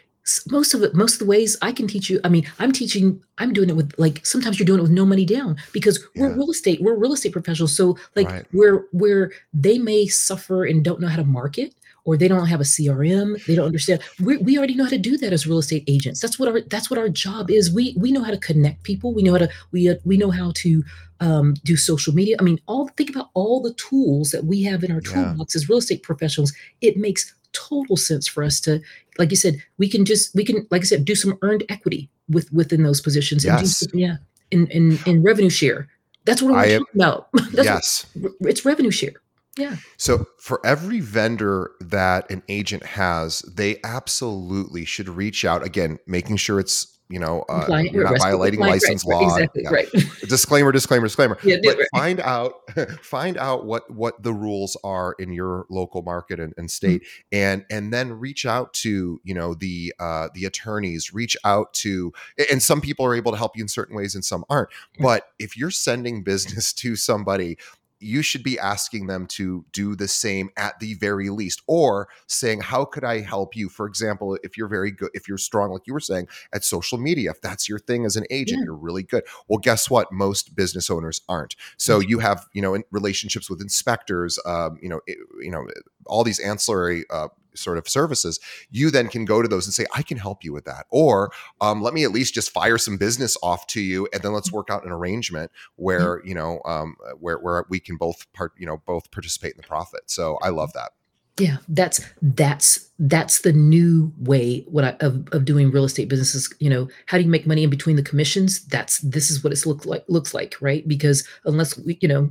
[0.51, 2.21] most of it, most of the ways I can teach you.
[2.25, 3.23] I mean, I'm teaching.
[3.39, 6.33] I'm doing it with like sometimes you're doing it with no money down because we're
[6.35, 6.81] real estate.
[6.83, 7.75] We're real estate professionals.
[7.77, 8.47] So like Right.
[8.53, 11.75] where where they may suffer and don't know how to market.
[12.07, 13.45] Or they don't have a CRM.
[13.45, 14.01] They don't understand.
[14.21, 16.19] We, we already know how to do that as real estate agents.
[16.21, 17.71] That's what our that's what our job is.
[17.71, 19.13] We we know how to connect people.
[19.13, 20.83] We know how to we uh, we know how to
[21.21, 22.37] um, do social media.
[22.41, 25.13] I mean, all think about all the tools that we have in our Yeah.
[25.13, 26.55] toolbox as real estate professionals.
[26.81, 28.81] It makes total sense for us to
[29.19, 32.09] like you said, we can just we can like I said, do some earned equity
[32.29, 33.45] with within those positions.
[33.45, 33.87] And do Yes.
[33.93, 34.17] yeah,
[34.51, 35.89] in, in in revenue share.
[36.25, 37.29] That's what we're talking about.
[37.53, 38.07] That's yes.
[38.15, 39.15] what, it's revenue share.
[39.57, 45.99] Yeah, So for every vendor that an agent has, they absolutely should reach out again,
[46.07, 49.35] making sure it's you know uh, you're not violating license right, law.
[49.37, 49.71] Exactly Yeah.
[49.71, 49.89] right.
[50.29, 51.37] Disclaimer, disclaimer, disclaimer.
[51.43, 51.87] Yeah, but right.
[51.93, 52.55] find out
[53.03, 57.37] find out what what the rules are in your local market and, and state Mm-hmm.
[57.37, 62.13] and and then reach out to you know the uh the attorneys reach out to
[62.51, 64.69] and some people are able to help you in certain ways and some aren't
[65.01, 67.59] but if you're sending business to somebody
[68.01, 72.61] you should be asking them to do the same at the very least or saying
[72.61, 73.69] how could i help you?
[73.69, 76.99] For example if you're very good if you're strong like you were saying at social
[76.99, 78.65] media if that's your thing as an agent Yeah.
[78.67, 79.25] you're really good.
[79.49, 80.11] Well guess what?
[80.13, 81.57] Most business owners aren't.
[81.77, 85.67] So you have you know in relationships with inspectors um, you know it- you know
[86.07, 89.87] all these ancillary uh, sort of services you then can go to those and say
[89.95, 92.97] i can help you with that or um, let me at least just fire some
[92.97, 96.97] business off to you and then let's work out an arrangement where you know um,
[97.19, 100.49] where where we can both part you know both participate in the profit so i
[100.49, 100.93] love that
[101.41, 106.53] Yeah, that's that's that's the new way what I, of of doing real estate businesses.
[106.59, 108.63] You know, how do you make money in between the commissions?
[108.67, 110.87] That's this is what it's look like looks like, right?
[110.87, 112.31] Because unless we, you know,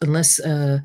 [0.00, 0.80] unless uh,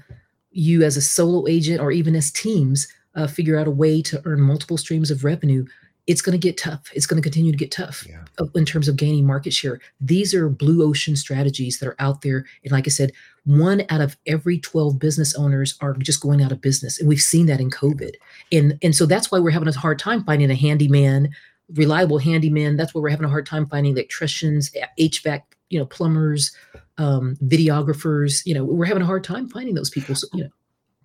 [0.51, 4.21] you as a solo agent or even as teams uh, figure out a way to
[4.25, 5.65] earn multiple streams of revenue,
[6.09, 6.89] it's going to get tough.
[6.93, 9.79] It's going to continue to get tough yeah uh, in terms of gaining market share.
[10.01, 12.45] These are blue ocean strategies that are out there.
[12.63, 13.11] And like I said,
[13.45, 16.99] one out of every 12 business owners are just going out of business.
[16.99, 18.13] And we've seen that in COVID.
[18.51, 21.29] And, and so that's why we're having a hard time finding a handyman,
[21.75, 22.75] reliable handyman.
[22.75, 26.51] That's why we're having a hard time finding electricians, HVAC, you know, plumbers,
[26.97, 28.45] um, videographers.
[28.45, 30.15] You know, we're having a hard time finding those people.
[30.15, 30.49] So, you know,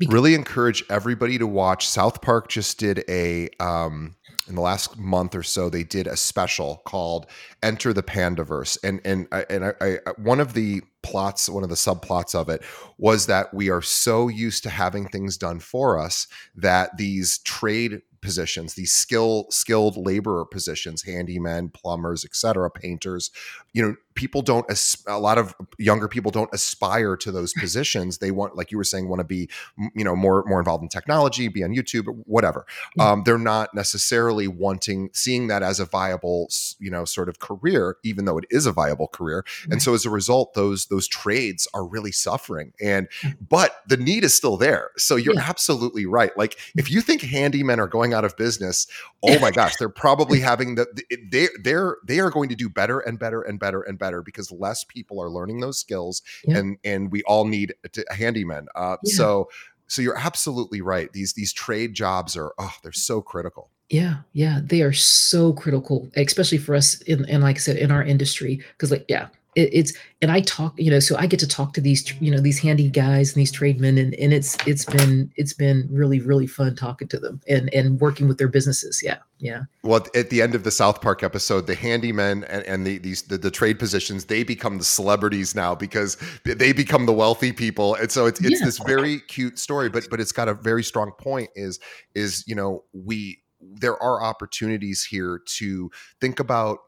[0.08, 1.88] Really encourage everybody to watch.
[1.88, 4.16] South park just did a um
[4.48, 7.26] in the last month or so they did a special called
[7.62, 8.76] enter the Panderverse.
[8.82, 12.48] And and I, and I, I one of the plots one of the subplots of
[12.48, 12.62] it
[12.98, 16.26] was that we are so used to having things done for us
[16.56, 23.30] that these trade positions these skill skilled laborer positions handymen plumbers etc painters
[23.74, 24.66] you know people don't
[25.06, 28.18] a lot of younger people don't aspire to those positions.
[28.18, 29.48] They want like you were saying want to be
[29.94, 32.66] you know more more involved in technology be on youtube whatever.
[32.96, 33.12] Yeah.
[33.12, 36.48] um, they're not necessarily wanting seeing that as a viable
[36.78, 39.44] you know sort of career even though it is a viable career.
[39.64, 39.72] Right.
[39.72, 42.72] and so as a result those those trades are really suffering.
[42.80, 43.08] And
[43.48, 44.90] but the need is still there.
[44.96, 45.46] So you're yeah.
[45.48, 46.36] absolutely right.
[46.36, 48.86] Like if you think handymen are going out of business
[49.22, 50.86] oh my gosh they're probably having the
[51.30, 54.50] they they're they are going to do better and better and better and better because
[54.52, 56.58] less people are learning those skills yeah.
[56.58, 57.74] and and we all need
[58.10, 59.14] a handyman uh, yeah.
[59.14, 59.48] so
[59.86, 64.60] so you're absolutely right these these trade jobs are oh they're so critical yeah yeah
[64.62, 68.62] they are so critical especially for us in and like i said in our industry
[68.72, 71.74] because like yeah it, it's and I talk, you know, so I get to talk
[71.74, 75.30] to these, you know, these handy guys and these tradesmen, and and it's it's been
[75.36, 79.02] it's been really really fun talking to them and and working with their businesses.
[79.02, 79.64] Yeah, yeah.
[79.82, 83.22] Well, at the end of the South Park episode, the handymen and, and the these
[83.22, 87.94] the, the trade positions they become the celebrities now because they become the wealthy people,
[87.96, 88.66] and so it's it's yeah.
[88.66, 91.50] this very cute story, but but it's got a very strong point.
[91.54, 91.78] Is
[92.14, 95.90] is you know we there are opportunities here to
[96.20, 96.78] think about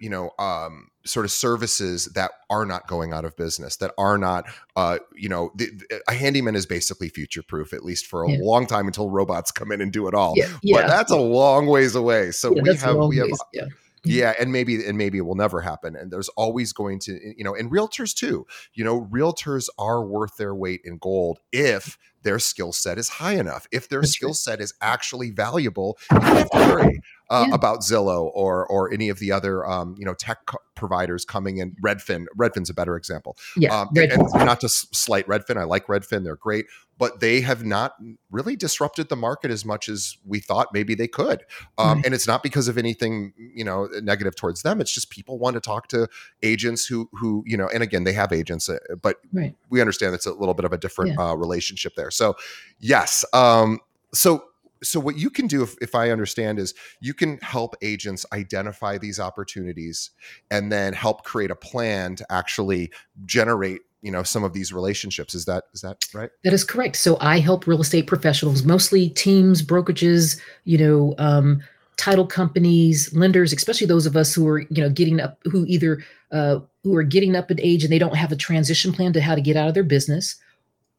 [0.00, 4.18] you know um, sort of services that are not going out of business that are
[4.18, 5.70] not uh, you know the,
[6.08, 8.38] a handyman is basically future proof at least for a yeah.
[8.40, 10.82] long time until robots come in and do it all yeah, yeah.
[10.82, 13.64] but that's a long ways away so we have we have yeah.
[14.04, 17.44] yeah and maybe and maybe it will never happen and there's always going to you
[17.44, 22.38] know and realtors too you know realtors are worth their weight in gold if their
[22.38, 26.58] skill set is high enough if their skill set is actually valuable you have to
[26.58, 27.00] worry
[27.32, 27.54] uh, yeah.
[27.54, 31.58] about Zillow or or any of the other um, you know tech co- providers coming
[31.58, 31.74] in.
[31.82, 33.38] Redfin, Redfin's a better example.
[33.56, 36.66] Yeah, um, and, and, not to slight Redfin, I like Redfin; they're great,
[36.98, 37.94] but they have not
[38.30, 41.44] really disrupted the market as much as we thought maybe they could.
[41.78, 42.04] Um, right.
[42.04, 44.82] And it's not because of anything you know negative towards them.
[44.82, 46.08] It's just people want to talk to
[46.42, 49.54] agents who who you know, and again, they have agents, uh, but right.
[49.70, 51.30] we understand it's a little bit of a different yeah.
[51.30, 52.10] uh, relationship there.
[52.12, 52.36] So,
[52.78, 53.24] yes.
[53.32, 53.80] Um,
[54.14, 54.44] so
[54.84, 58.98] so what you can do if, if i understand is you can help agents identify
[58.98, 60.10] these opportunities
[60.50, 62.90] and then help create a plan to actually
[63.24, 65.34] generate you know some of these relationships.
[65.34, 66.30] Is that is that right?
[66.44, 66.96] That is correct.
[66.96, 71.62] So i help real estate professionals mostly teams brokerages you know um,
[71.96, 76.02] title companies lenders especially those of us who are you know getting up who either
[76.32, 79.20] uh, who are getting up in age and they don't have a transition plan to
[79.20, 80.36] how to get out of their business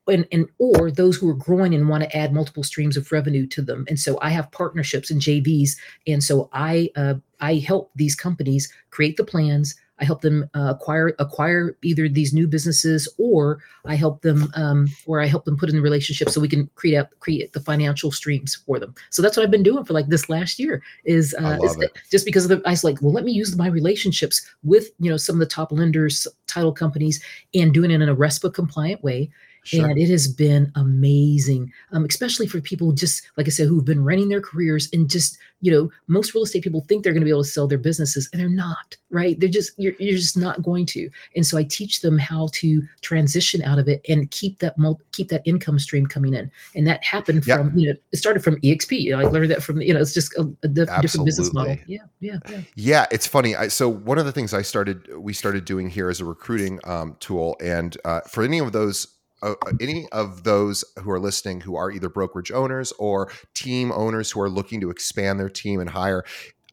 [0.08, 3.48] and, and or those who are growing and want to add multiple streams of revenue
[3.48, 3.86] to them.
[3.88, 5.72] And so i have partnerships and jvs
[6.08, 9.76] and so i uh, i help these companies create the plans.
[10.00, 14.90] I help them uh, acquire acquire either these new businesses or i help them um,
[15.06, 17.62] or i help them put in the relationship so we can create out create the
[17.62, 18.94] financial streams for them.
[19.12, 21.78] So that's what i've been doing for like this last year is, uh, is
[22.12, 25.10] just because of the i was like well let me use my relationships with you
[25.10, 29.04] know some of the top lenders title companies and doing it in a RESPA compliant
[29.04, 29.30] way
[29.64, 29.90] Sure.
[29.90, 34.04] And it has been amazing, um, especially for people just, like I said, who've been
[34.04, 37.26] running their careers and just, you know, most real estate people think they're going to
[37.26, 39.40] be able to sell their businesses and they're not, right?
[39.40, 41.10] They're just, you're, you're just not going to.
[41.38, 44.76] And so I teach them how to transition out of it and keep that,
[45.14, 46.52] keep that income stream coming in.
[46.76, 47.60] And that happened yep.
[47.60, 49.00] from, you know, it started from EXP.
[49.00, 51.78] You know, I learned that from, you know, it's just a, a different business model.
[51.88, 52.00] Yeah.
[52.20, 52.40] Yeah.
[52.50, 52.62] Yeah.
[52.76, 53.06] Yeah.
[53.12, 53.56] It's funny.
[53.56, 56.82] I, so one of the things I started, we started doing here as a recruiting
[56.84, 57.56] um, tool.
[57.62, 59.08] And uh, for any of those
[59.44, 63.92] uh, uh, any of those who are listening who are either brokerage owners or team
[63.92, 66.24] owners who are looking to expand their team and hire,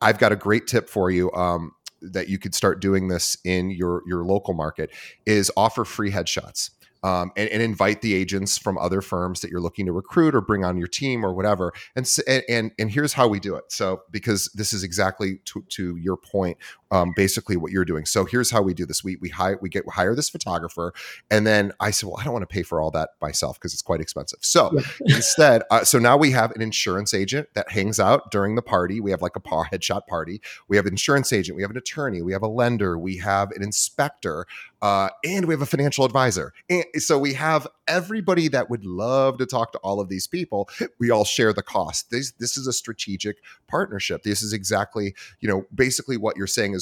[0.00, 1.30] I've got a great tip for you.
[1.32, 4.90] Um, that you could start doing this in your your local market
[5.26, 6.70] is offer free headshots
[7.02, 10.40] um, and, and, invite the agents from other firms that you're looking to recruit or
[10.40, 11.72] bring on your team or whatever.
[11.96, 12.08] And
[12.48, 13.64] and and here's how we do it.
[13.68, 16.58] So because this is exactly to, to your point,
[16.90, 18.04] um, basically what you're doing.
[18.06, 20.92] So here's how we do this: we we hire we get hire this photographer,
[21.30, 23.72] and then I said, well, I don't want to pay for all that myself because
[23.72, 24.40] it's quite expensive.
[24.42, 24.82] So yeah.
[25.16, 29.00] instead, uh, so now we have an insurance agent that hangs out during the party.
[29.00, 30.40] We have like a par headshot party.
[30.68, 31.56] We have an insurance agent.
[31.56, 32.22] We have an attorney.
[32.22, 32.98] We have a lender.
[32.98, 34.46] We have an inspector
[34.82, 36.52] uh, and we have a financial advisor.
[36.68, 40.68] And so we have everybody that would love to talk to all of these people.
[40.98, 42.10] We all share the cost.
[42.10, 44.22] This this is a strategic partnership.
[44.22, 46.79] This is exactly you know basically what you're saying is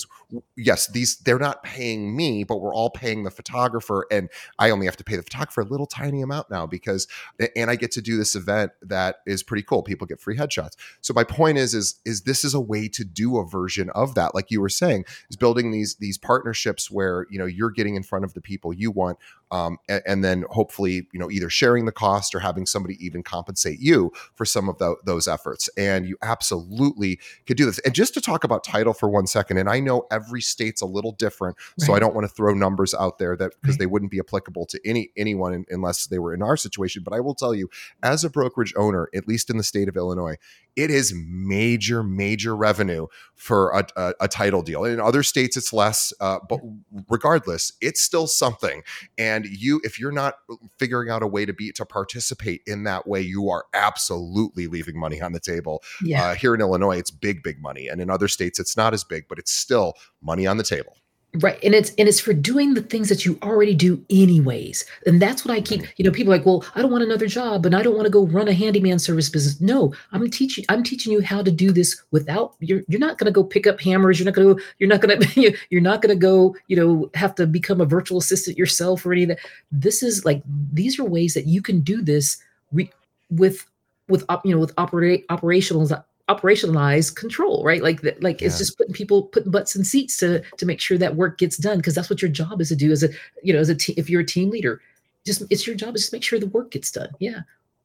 [0.56, 4.86] yes these they're not paying me, but we're all paying the photographer, and I only
[4.86, 7.08] have to pay the photographer a little tiny amount now because
[7.56, 9.82] and I get to do this event that is pretty cool.
[9.82, 10.76] People get free headshots.
[11.00, 14.14] So my point is is is this is a way to do a version of
[14.14, 17.88] that, like you were saying, is building these these partnerships where you know you're getting
[17.88, 19.18] getting in front of the people you want
[19.50, 23.22] um, and, and, then hopefully you know either sharing the cost or having somebody even
[23.22, 27.94] compensate you for some of the, those efforts and you absolutely could do this and
[27.94, 31.12] just to talk about title for one second and i know every state's a little
[31.12, 33.78] different, so I don't want to throw numbers out there that because Right.
[33.80, 37.02] they wouldn't be applicable to any anyone in- unless they were in our situation.
[37.04, 37.68] But I will tell you,
[38.02, 40.36] as a brokerage owner, at least in the state of Illinois,
[40.76, 44.84] it is major, major revenue for a, a, a title deal.
[44.84, 46.60] In other states, it's less, uh, but
[47.08, 48.82] regardless, it's still something.
[49.16, 50.34] And you, if you're not
[50.78, 54.98] figuring out a way to be to participate in that way, you are absolutely leaving
[54.98, 55.82] money on the table.
[56.02, 56.28] Yeah.
[56.28, 59.02] Uh, here in Illinois, it's big, big money, and in other states, it's not as
[59.04, 59.77] big, but it's still
[60.22, 60.94] money on the table.
[61.34, 61.62] Right.
[61.62, 64.86] And it's and it's for doing the things that you already do anyways.
[65.06, 65.92] And that's what I keep, mm-hmm.
[65.98, 68.06] you know, people are like, well, I don't want another job and I don't want
[68.06, 69.60] to go run a handyman service business.
[69.60, 73.30] No, I'm teaching I'm teaching you how to do this without you're you're not gonna
[73.30, 75.18] go pick up hammers, you're not gonna you're not gonna
[75.68, 79.24] you're not gonna go, you know, have to become a virtual assistant yourself or any
[79.24, 79.38] of that.
[79.70, 82.38] This is like these are ways that you can do this
[82.72, 82.90] re-
[83.28, 83.66] with
[84.08, 85.82] with you know with operate operational
[86.28, 87.82] operationalize control right?
[87.82, 90.98] Like that like it's just putting people putting butts in seats to to make sure
[90.98, 93.08] that work gets done because that's what your job is to do as a
[93.42, 94.80] you know as a team if you're a team leader.
[95.24, 97.10] Just it's your job is to make sure the work gets done.
[97.18, 97.40] Yeah.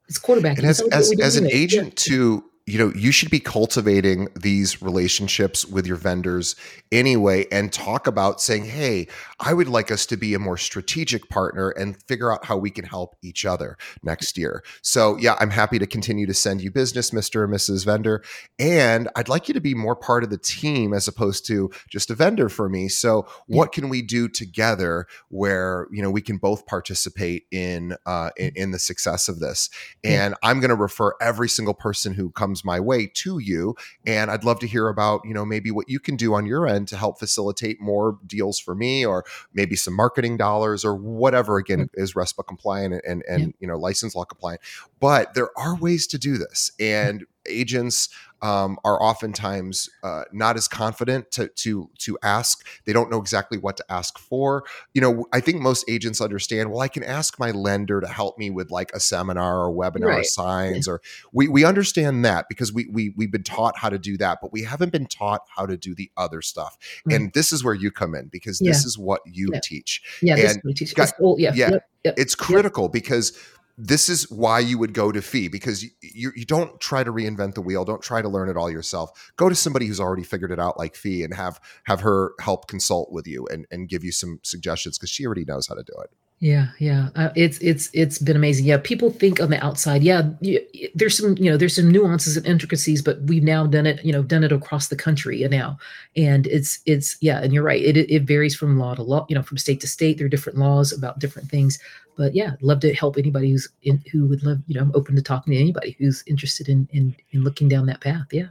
[0.07, 0.59] It's quarterbacking.
[0.59, 1.45] And as It's always what as, as an.
[1.45, 1.55] Yeah.
[1.55, 6.55] agent too, you know, you should be cultivating these relationships with your vendors
[6.93, 9.07] anyway and talk about saying, "Hey,
[9.39, 12.69] I would like us to be a more strategic partner and figure out how we
[12.69, 16.71] can help each other next year." So, yeah, I'm happy to continue to send you
[16.71, 17.43] business, Mr.
[17.43, 17.83] and Mrs.
[17.85, 18.23] Vendor,
[18.57, 22.09] and I'd like you to be more part of the team as opposed to just
[22.09, 22.87] a vendor for me.
[22.87, 28.29] So, what can we do together where, you know, we can both participate in uh
[28.37, 29.69] in, in the success of this?
[30.03, 30.25] Yeah.
[30.25, 33.73] and i'm going to refer every single person who comes my way to you
[34.05, 36.67] and i'd love to hear about you know maybe what you can do on your
[36.67, 39.23] end to help facilitate more deals for me or
[39.53, 41.89] maybe some marketing dollars or whatever again mm.
[41.93, 43.47] is respa compliant and and Yeah.
[43.59, 44.61] you know license law compliant.
[44.99, 48.09] But there are ways to do this and agents
[48.43, 52.63] um, are oftentimes uh, not as confident to to to ask.
[52.85, 54.65] They don't know exactly what to ask for.
[54.93, 56.69] You know, I think most agents understand.
[56.69, 60.07] Well, I can ask my lender to help me with like a seminar or webinar
[60.07, 60.25] Right.
[60.25, 64.17] signs, or we we understand that because we we we've been taught how to do
[64.17, 66.77] that, but we haven't been taught how to do the other stuff.
[67.09, 69.59] And this is where you come in because this is what you Yeah.
[69.63, 70.93] teach yeah this is what we teach.
[70.95, 71.69] got- old- yeah yeah.
[71.71, 72.13] yep, yep.
[72.17, 73.31] it's critical because
[73.77, 77.11] this is why you would go to fee because you, you you don't try to
[77.11, 79.31] reinvent the wheel don't try to learn it all yourself.
[79.35, 82.67] Go to somebody who's already figured it out like fee and have have her help
[82.67, 85.83] consult with you and and give you some suggestions because she already knows how to
[85.83, 86.11] do it
[86.43, 88.65] Yeah, yeah, uh, it's it's it's been amazing.
[88.65, 91.89] Yeah, people think on the outside, yeah, y- y- there's some you know there's some
[91.89, 95.47] nuances and intricacies, but we've now done it, you know, done it across the country
[95.47, 95.77] now,
[96.17, 99.25] and it's it's yeah, and you're right, it it it varies from law to law,
[99.29, 100.17] you know, from state to state.
[100.17, 101.79] There are different laws about different things,
[102.17, 105.15] but yeah, love to help anybody who's in, who would love, you know, I'm open
[105.15, 108.27] to talking to anybody who's interested in in in looking down that path.
[108.33, 108.49] Yeah,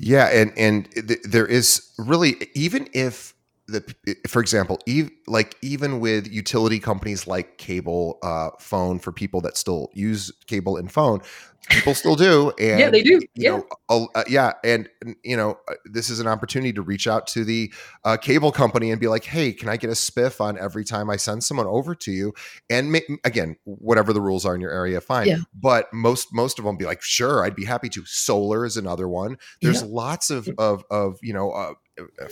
[0.00, 3.34] yeah and and th- there is really even if
[3.68, 9.40] the for example ev- like even with utility companies like cable uh phone for people
[9.42, 11.20] that still use cable and phone
[11.68, 13.20] people still do and Yeah, they do.
[13.34, 13.60] Yeah.
[13.90, 14.88] know, uh, yeah and
[15.22, 17.70] you know uh, this is an opportunity to reach out to the
[18.04, 21.10] uh, cable company and be like hey can i get a spiff on every time
[21.10, 22.32] i send someone over to you
[22.70, 25.38] and ma- again whatever the rules are in your area fine Yeah.
[25.54, 29.08] but most most of them be like sure i'd be happy to solar is another
[29.08, 29.88] one there's Yeah.
[29.90, 31.74] lots of of of you know uh,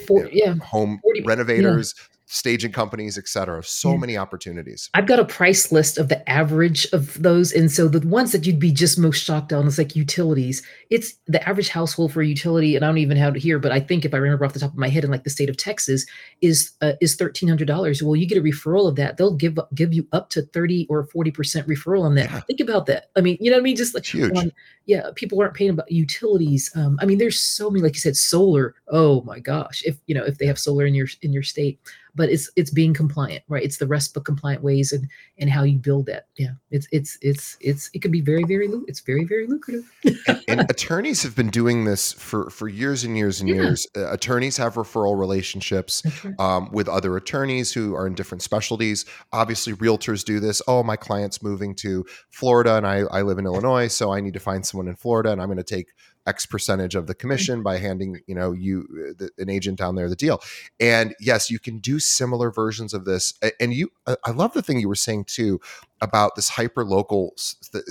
[0.07, 0.55] For, uh, yeah.
[0.57, 1.91] home 40 yeah.
[2.27, 3.99] Staging companies etc so Yeah.
[3.99, 7.53] many opportunities I've got a price list of the average of those.
[7.53, 10.63] And so the ones that you'd be just most shocked on is like utilities.
[10.91, 13.73] It's the average household for a utility, and I don't even have it here, but
[13.73, 15.49] I think if I remember off the top of my head in like the state
[15.49, 16.05] of Texas,
[16.41, 18.03] is uh, is thirteen hundred dollars.
[18.03, 19.17] Well, you get a referral of that.
[19.17, 21.33] They'll give give you up to 30 or 40%
[21.67, 22.31] referral on that.
[22.31, 22.41] Yeah.
[22.41, 23.11] Think about that.
[23.17, 23.77] I mean, you know what I mean?
[23.77, 24.51] Just like huge um,
[24.87, 26.71] yeah, people aren't paying about utilities.
[26.77, 28.75] Um, I mean, there's so many, like you said, solar.
[28.89, 31.79] Oh my gosh, if you know if they have solar in your in your state,
[32.17, 33.63] but it's it's being compliant, right?
[33.63, 35.09] It's the RESPA compliant ways and
[35.39, 36.27] and how you build that.
[36.37, 39.85] Yeah, it's it's it's it's it can be very very lu- it's very very lucrative.
[40.27, 43.57] and, and attorneys have been doing this for for years and years and Yeah.
[43.57, 46.35] years uh, attorneys have referral relationships right.
[46.41, 49.05] um, with other attorneys who are in different specialties.
[49.33, 50.63] Obviously, realtors do this.
[50.67, 54.33] Oh, my client's moving to Florida and I, I live in Illinois, so I need
[54.35, 55.89] to find someone in Florida and I'm going to take
[56.27, 59.95] X percentage of the commission by handing, you know, you uh, the, an agent down
[59.95, 60.41] there the deal.
[60.81, 63.35] And yes, you can do similar versions of this.
[63.61, 65.61] And you, I love the thing you were saying too
[66.01, 67.35] about this hyper local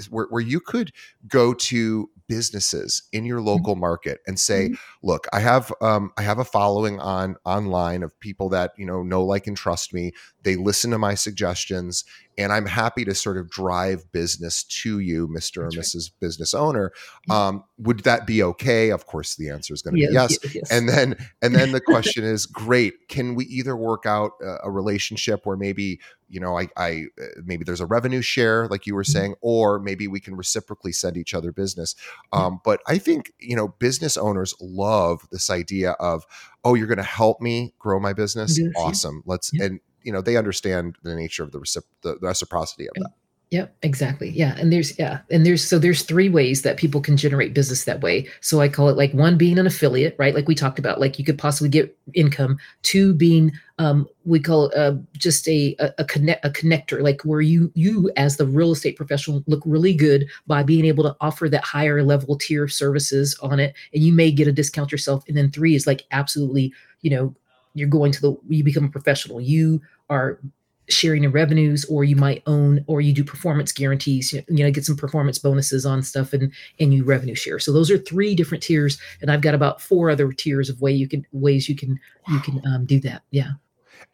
[0.09, 0.91] where, where you could
[1.27, 4.73] go to businesses in your local market and say,
[5.03, 9.03] look, I have um, I have a following on online of people that you know
[9.03, 10.11] know, like, and trust me.
[10.43, 12.03] They listen to my suggestions,
[12.37, 15.63] and I'm happy to sort of drive business to you, Mr.
[15.63, 16.11] or Mrs.
[16.19, 16.91] Business Owner.
[17.29, 18.91] Um, would that be okay?
[18.91, 20.37] Of course, the answer is going to be yes.
[20.43, 20.55] yes.
[20.55, 20.71] yes.
[20.71, 23.07] And then, and then the question is, great.
[23.07, 27.25] Can we either work out a, a relationship where maybe you know, I, I uh,
[27.43, 29.11] maybe there's a revenue share, like you were mm-hmm.
[29.11, 31.95] saying, or maybe we can reciprocally send each other business.
[32.33, 36.25] Um, but I think you know, business owners love this idea of,
[36.63, 38.57] oh, you're going to help me grow my business.
[38.59, 39.23] Yes, awesome.
[39.25, 39.65] Let's yeah.
[39.65, 43.11] and you know they understand the nature of the, recip- the reciprocity of that.
[43.51, 44.31] Yeah, exactly.
[44.31, 44.55] Yeah.
[44.57, 48.01] And there's yeah, and there's so there's three ways that people can generate business that
[48.01, 48.27] way.
[48.41, 50.33] So I call it like one being an affiliate, right?
[50.33, 52.57] Like we talked about, like you could possibly get income.
[52.81, 57.21] Two being um we call it uh, just a, a, a connect a connector, like
[57.21, 61.15] where you you as the real estate professional look really good by being able to
[61.21, 65.23] offer that higher level tier services on it, and you may get a discount yourself.
[65.27, 67.35] And then three is like absolutely, you know,
[67.75, 69.39] you're going to the you become a professional.
[69.39, 70.39] You are
[70.87, 74.85] sharing in revenues or you might own or you do performance guarantees you know get
[74.85, 78.63] some performance bonuses on stuff and and you revenue share so those are three different
[78.63, 81.99] tiers and i've got about four other tiers of way you can ways you can
[82.27, 82.35] wow.
[82.35, 83.53] you can um, do that yeah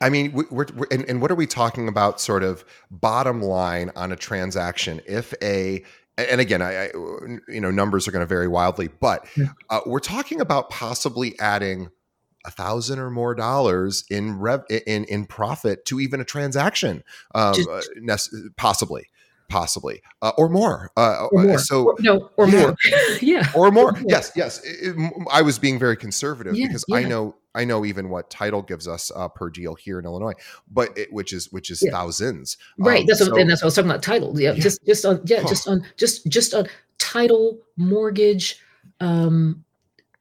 [0.02, 2.20] I mean, we're, we're and, and, what are we talking about?
[2.20, 5.02] Sort of bottom line on a transaction.
[5.06, 5.84] If a
[6.18, 6.90] and again, I, I
[7.48, 9.28] you know numbers are going to vary wildly, but
[9.70, 11.90] uh, we're talking about possibly adding
[12.46, 17.04] a thousand or more dollars in rev in in profit to even a transaction,
[17.36, 19.08] um, Just, uh, possibly
[19.52, 21.58] possibly uh, or more uh, or more.
[21.60, 22.62] so or, no or yeah.
[22.62, 22.76] more
[23.22, 26.96] yeah or more yes yes it, it, i was being very conservative yeah, because yeah.
[26.96, 30.34] i know i know even what title gives us uh, per deal here in illinois
[30.72, 33.68] but it, which is which is thousands right um, that's what, and that's what i
[33.68, 35.50] was talking about title yeah, just just on yeah huh.
[35.50, 36.66] just on just just on
[36.98, 38.58] title mortgage
[39.02, 39.64] um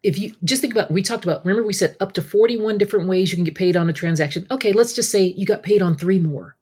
[0.03, 3.09] if you just think about we talked about remember we said up to 41 different
[3.09, 4.47] ways you can get paid on a transaction?
[4.51, 6.57] Okay let's just say you got paid on three more.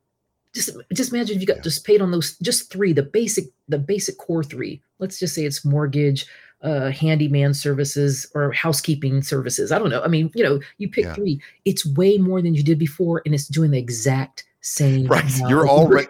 [0.54, 1.62] Just just imagine if you got yeah.
[1.62, 4.82] just paid on those just three the basic the basic core three.
[4.98, 6.26] Let's just say it's mortgage
[6.62, 9.70] uh handyman services or housekeeping services.
[9.70, 10.02] I don't know.
[10.02, 11.14] I mean you know you pick yeah.
[11.14, 11.40] three.
[11.64, 15.24] It's way more than you did before and it's doing the exact same right.
[15.48, 16.08] you're all right.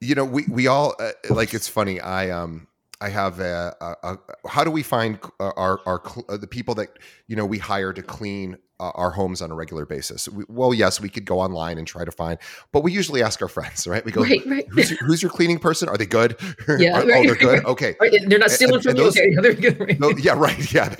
[0.00, 2.00] You know we we all uh, like it's funny.
[2.00, 2.68] I um
[3.00, 6.74] I have a, a, a, how do we find uh, our our uh, the people
[6.76, 10.28] that you know we hire to clean uh, our homes on a regular basis.
[10.28, 12.38] We, well, yes, we could go online and try to find,
[12.72, 14.04] but we usually ask our friends, right?
[14.04, 14.66] We go, right, right.
[14.68, 15.88] Who's, your, who's, your, cleaning person?
[15.88, 16.36] Are they good?
[16.78, 17.64] Yeah, Are, right, oh, they're good.
[17.66, 17.94] Okay,
[18.26, 19.04] they're not stealing and, from you.
[19.04, 20.00] Okay, they're good.
[20.00, 20.72] No, yeah, right.
[20.72, 20.94] Yeah,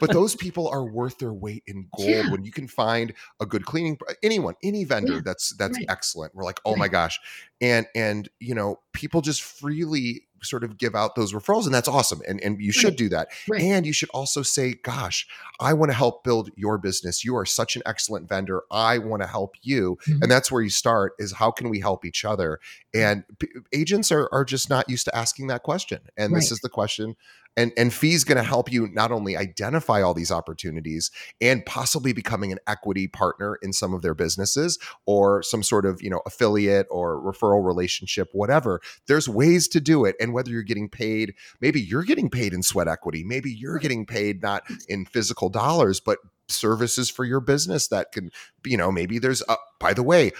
[0.00, 2.30] but those people are worth their weight in gold yeah.
[2.30, 5.20] when you can find a good cleaning anyone, any vendor yeah.
[5.24, 6.34] that's that's excellent.
[6.34, 7.18] We're like, oh my gosh,
[7.60, 11.88] and and you know, people just freely sort of give out those referrals and that's
[11.88, 13.60] awesome and, and you should do that right.
[13.60, 15.26] and you should also say gosh
[15.60, 19.22] i want to help build your business you are such an excellent vendor i want
[19.22, 20.22] to help you mm-hmm.
[20.22, 22.60] and that's where you start is how can we help each other
[22.94, 26.40] and p- agents are, are just not used to asking that question and right.
[26.40, 27.16] this is the question
[27.56, 32.12] and and fee's going to help you not only identify all these opportunities and possibly
[32.12, 36.22] becoming an equity partner in some of their businesses or some sort of you know
[36.26, 40.16] affiliate or referral relationship whatever there's ways to do it.
[40.20, 44.06] And whether you're getting paid maybe you're getting paid in sweat equity maybe you're getting
[44.06, 46.18] paid not in physical dollars but
[46.52, 48.30] services for your business that can
[48.64, 50.30] you know maybe there's uh, by the way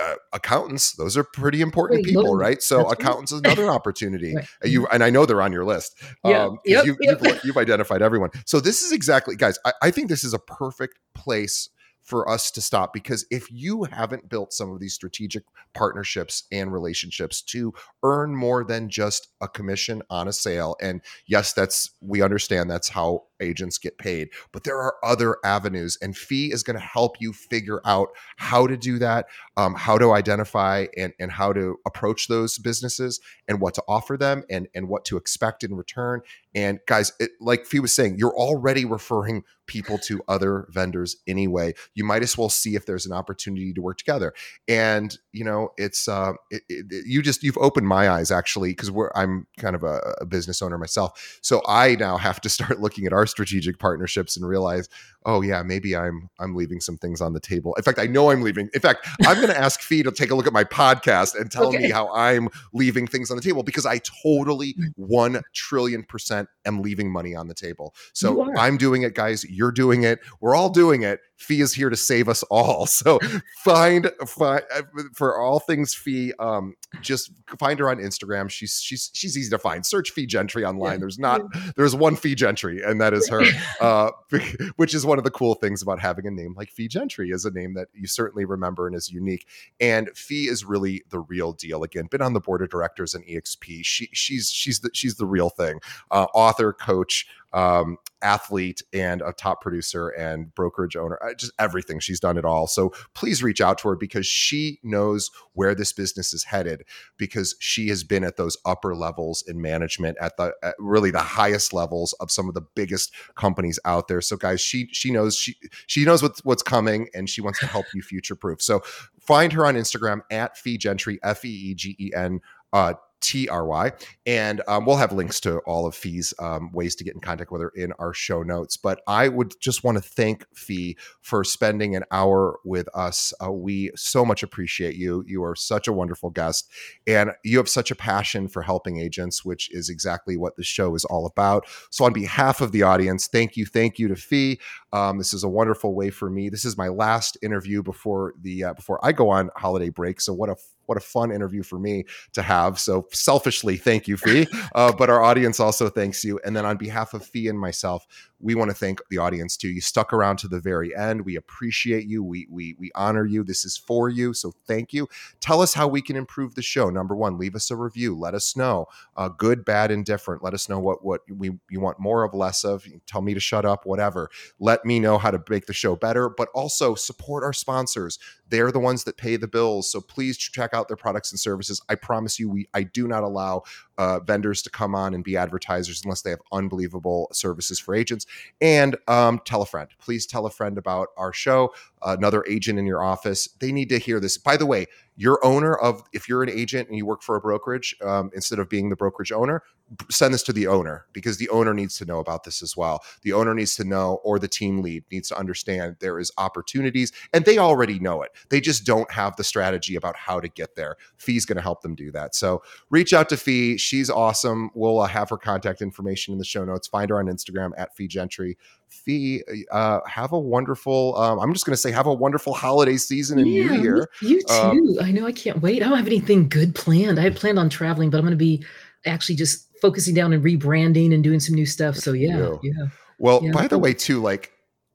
[0.00, 2.62] uh, accountants those are pretty important Wait, people right?
[2.62, 4.46] So accountants is another opportunity right.
[4.64, 5.94] You and i know they're on your list
[6.24, 7.20] yeah, um, yep, you, yep.
[7.22, 8.30] You've, you've, identified everyone.
[8.46, 11.68] So this is exactly guys I, I think this is a perfect place
[12.02, 16.72] for us to stop because if you haven't built some of these strategic partnerships and
[16.72, 22.20] relationships to earn more than just a commission on a sale and yes that's we
[22.20, 24.30] understand that's how agents get paid.
[24.52, 28.66] But there are other avenues, and Fee is going to help you figure out how
[28.66, 29.26] to do that,
[29.56, 34.16] um, how to identify and, and how to approach those businesses and what to offer
[34.16, 36.20] them and, and what to expect in return.
[36.54, 41.72] And guys, it, like Fee was saying, you're already referring people to other vendors anyway.
[41.94, 44.34] You might as well see if there's an opportunity to work together.
[44.68, 48.90] And you know, it's uh, it, it, you just you've opened my eyes actually because
[49.14, 53.06] I'm kind of a, a business owner myself, so I now have to start looking
[53.06, 54.88] at our strategic partnerships and realize,
[55.26, 57.74] oh yeah, maybe I'm I'm leaving some things on the table.
[57.74, 58.68] In fact, I know I'm leaving.
[58.72, 61.50] In fact, I'm going to ask Fee to take a look at my podcast and
[61.50, 61.78] tell okay.
[61.78, 64.92] me how I'm leaving things on the table because I totally mm.
[64.94, 67.94] one trillion percent am leaving money on the table.
[68.12, 69.44] So I'm doing it, guys.
[69.44, 70.20] You're doing it.
[70.40, 71.20] We're all doing it.
[71.42, 72.86] Fee is here to save us all.
[73.02, 73.18] So
[73.64, 74.82] find, find uh,
[75.14, 76.32] for all things Fee.
[76.38, 78.48] Um, just find her on Instagram.
[78.48, 79.84] She's she's she's easy to find.
[79.84, 81.00] Search Fee Gentry online.
[81.00, 81.42] There's not
[81.76, 83.42] there's one Fee Gentry, and that is her.
[83.80, 84.10] Uh,
[84.76, 87.44] which is one of the cool things about having a name like Fee Gentry is
[87.44, 89.46] a name that you certainly remember and is unique.
[89.80, 91.82] And Fee is really the real deal.
[91.82, 93.84] Again, been on the board of directors in EXP.
[93.84, 95.80] She she's she's the she's the real thing.
[96.10, 102.00] Uh, author, coach, um, athlete and a top producer and brokerage owner, uh, just everything.
[102.00, 102.66] She's done it all.
[102.66, 106.84] So please reach out to her because she knows where this business is headed
[107.16, 111.18] because she has been at those upper levels in management at the at really the
[111.18, 114.20] highest levels of some of the biggest companies out there.
[114.20, 117.66] So guys, she she knows she she knows what's what's coming and she wants to
[117.66, 118.62] help you future proof.
[118.62, 118.80] So
[119.20, 122.40] find her on Instagram at Fee Gentry, F E E G E N.
[122.72, 123.92] Uh, T R Y.
[124.26, 127.50] And um, we'll have links to all of Fee's um, ways to get in contact
[127.50, 128.76] with her in our show notes.
[128.76, 133.32] But I would just want to thank Fee for spending an hour with us.
[133.42, 135.24] Uh, we so much appreciate you.
[135.26, 136.68] You are such a wonderful guest,
[137.06, 140.94] and you have such a passion for helping agents, which is exactly what the show
[140.94, 141.64] is all about.
[141.90, 144.60] So, on behalf of the audience, thank you, thank you to Fee.
[144.92, 146.48] Um, this is a wonderful way for me.
[146.48, 150.20] This is my last interview before the uh, before I go on holiday break.
[150.20, 150.56] So, what a
[150.92, 152.78] what a fun interview for me to have.
[152.78, 154.46] So selfishly, thank you, Fee.
[154.74, 156.38] Uh, but our audience also thanks you.
[156.44, 158.06] And then on behalf of Fee and myself,
[158.42, 159.68] we want to thank the audience too.
[159.68, 161.24] You stuck around to the very end.
[161.24, 162.22] We appreciate you.
[162.22, 163.44] We we we honor you.
[163.44, 164.34] This is for you.
[164.34, 165.08] So thank you.
[165.40, 166.90] Tell us how we can improve the show.
[166.90, 168.18] Number one, leave us a review.
[168.18, 168.86] Let us know,
[169.16, 170.42] uh, good, bad, indifferent.
[170.42, 172.86] Let us know what what we you want more of, less of.
[173.06, 174.28] Tell me to shut up, whatever.
[174.58, 176.28] Let me know how to make the show better.
[176.28, 178.18] But also support our sponsors.
[178.48, 179.90] They're the ones that pay the bills.
[179.90, 181.80] So please check out their products and services.
[181.88, 183.62] I promise you, we I do not allow
[183.98, 188.26] uh, vendors to come on and be advertisers unless they have unbelievable services for agents.
[188.60, 189.88] And um, tell a friend.
[189.98, 191.74] Please tell a friend about our show.
[192.02, 193.48] Another agent in your office.
[193.60, 194.38] They need to hear this.
[194.38, 194.86] By the way,
[195.22, 198.58] your owner of if you're an agent and you work for a brokerage um, instead
[198.58, 199.62] of being the brokerage owner
[200.10, 203.04] send this to the owner because the owner needs to know about this as well.
[203.22, 207.12] The owner needs to know or the team lead needs to understand there is opportunities
[207.32, 208.32] and they already know it.
[208.48, 210.96] They just don't have the strategy about how to get there.
[211.18, 212.34] Fee's going to help them do that.
[212.34, 213.76] So reach out to fee.
[213.76, 214.70] She's awesome.
[214.74, 216.88] We'll uh, have her contact information in the show notes.
[216.88, 218.56] Find her on instagram at fee gentry
[218.92, 222.96] fee uh, have a wonderful um, i'm just going to say have a wonderful holiday
[222.96, 225.82] season and yeah, new year you um, too um, I know I can't wait.
[225.82, 227.18] I don't have anything good planned.
[227.18, 228.64] I had planned on traveling, but I'm going to be
[229.06, 231.96] actually just focusing down and rebranding and doing some new stuff.
[231.96, 232.86] So yeah, yeah.
[233.18, 233.52] Well, yeah.
[233.52, 234.52] by the way, too, like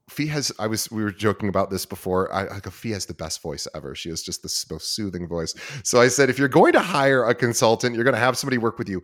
[0.10, 2.34] Fee has, I was, we were joking about this before.
[2.34, 3.96] I, like, Fee has the best voice ever.
[3.96, 5.54] She has just the most soothing voice.
[5.84, 8.58] So I said, if you're going to hire a consultant, you're going to have somebody
[8.58, 9.04] work with you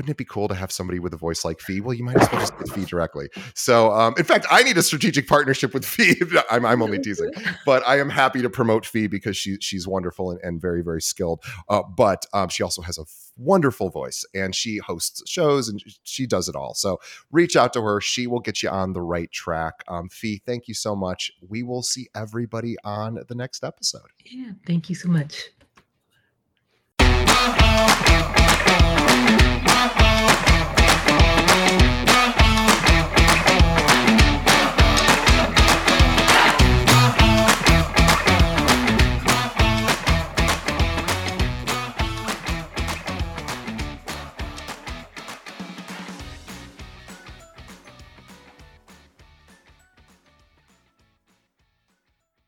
[0.00, 1.82] wouldn't it be cool to have somebody with a voice like Fee?
[1.82, 3.28] Well, you might as well just get Fee directly.
[3.54, 6.16] So, um, in fact, I need a strategic partnership with Fee.
[6.50, 7.30] I'm, I'm only teasing,
[7.66, 11.02] but I am happy to promote Fee because she, she's wonderful and, and very, very
[11.02, 11.44] skilled.
[11.68, 13.04] Uh, but um, she also has a
[13.36, 16.72] wonderful voice and she hosts shows and she does it all.
[16.72, 16.98] So,
[17.30, 18.00] reach out to her.
[18.00, 19.84] She will get you on the right track.
[19.86, 21.30] Um, Fee, thank you so much.
[21.46, 24.08] We will see everybody on the next episode.
[24.24, 25.50] Yeah, thank you so much.
[29.80, 30.29] Música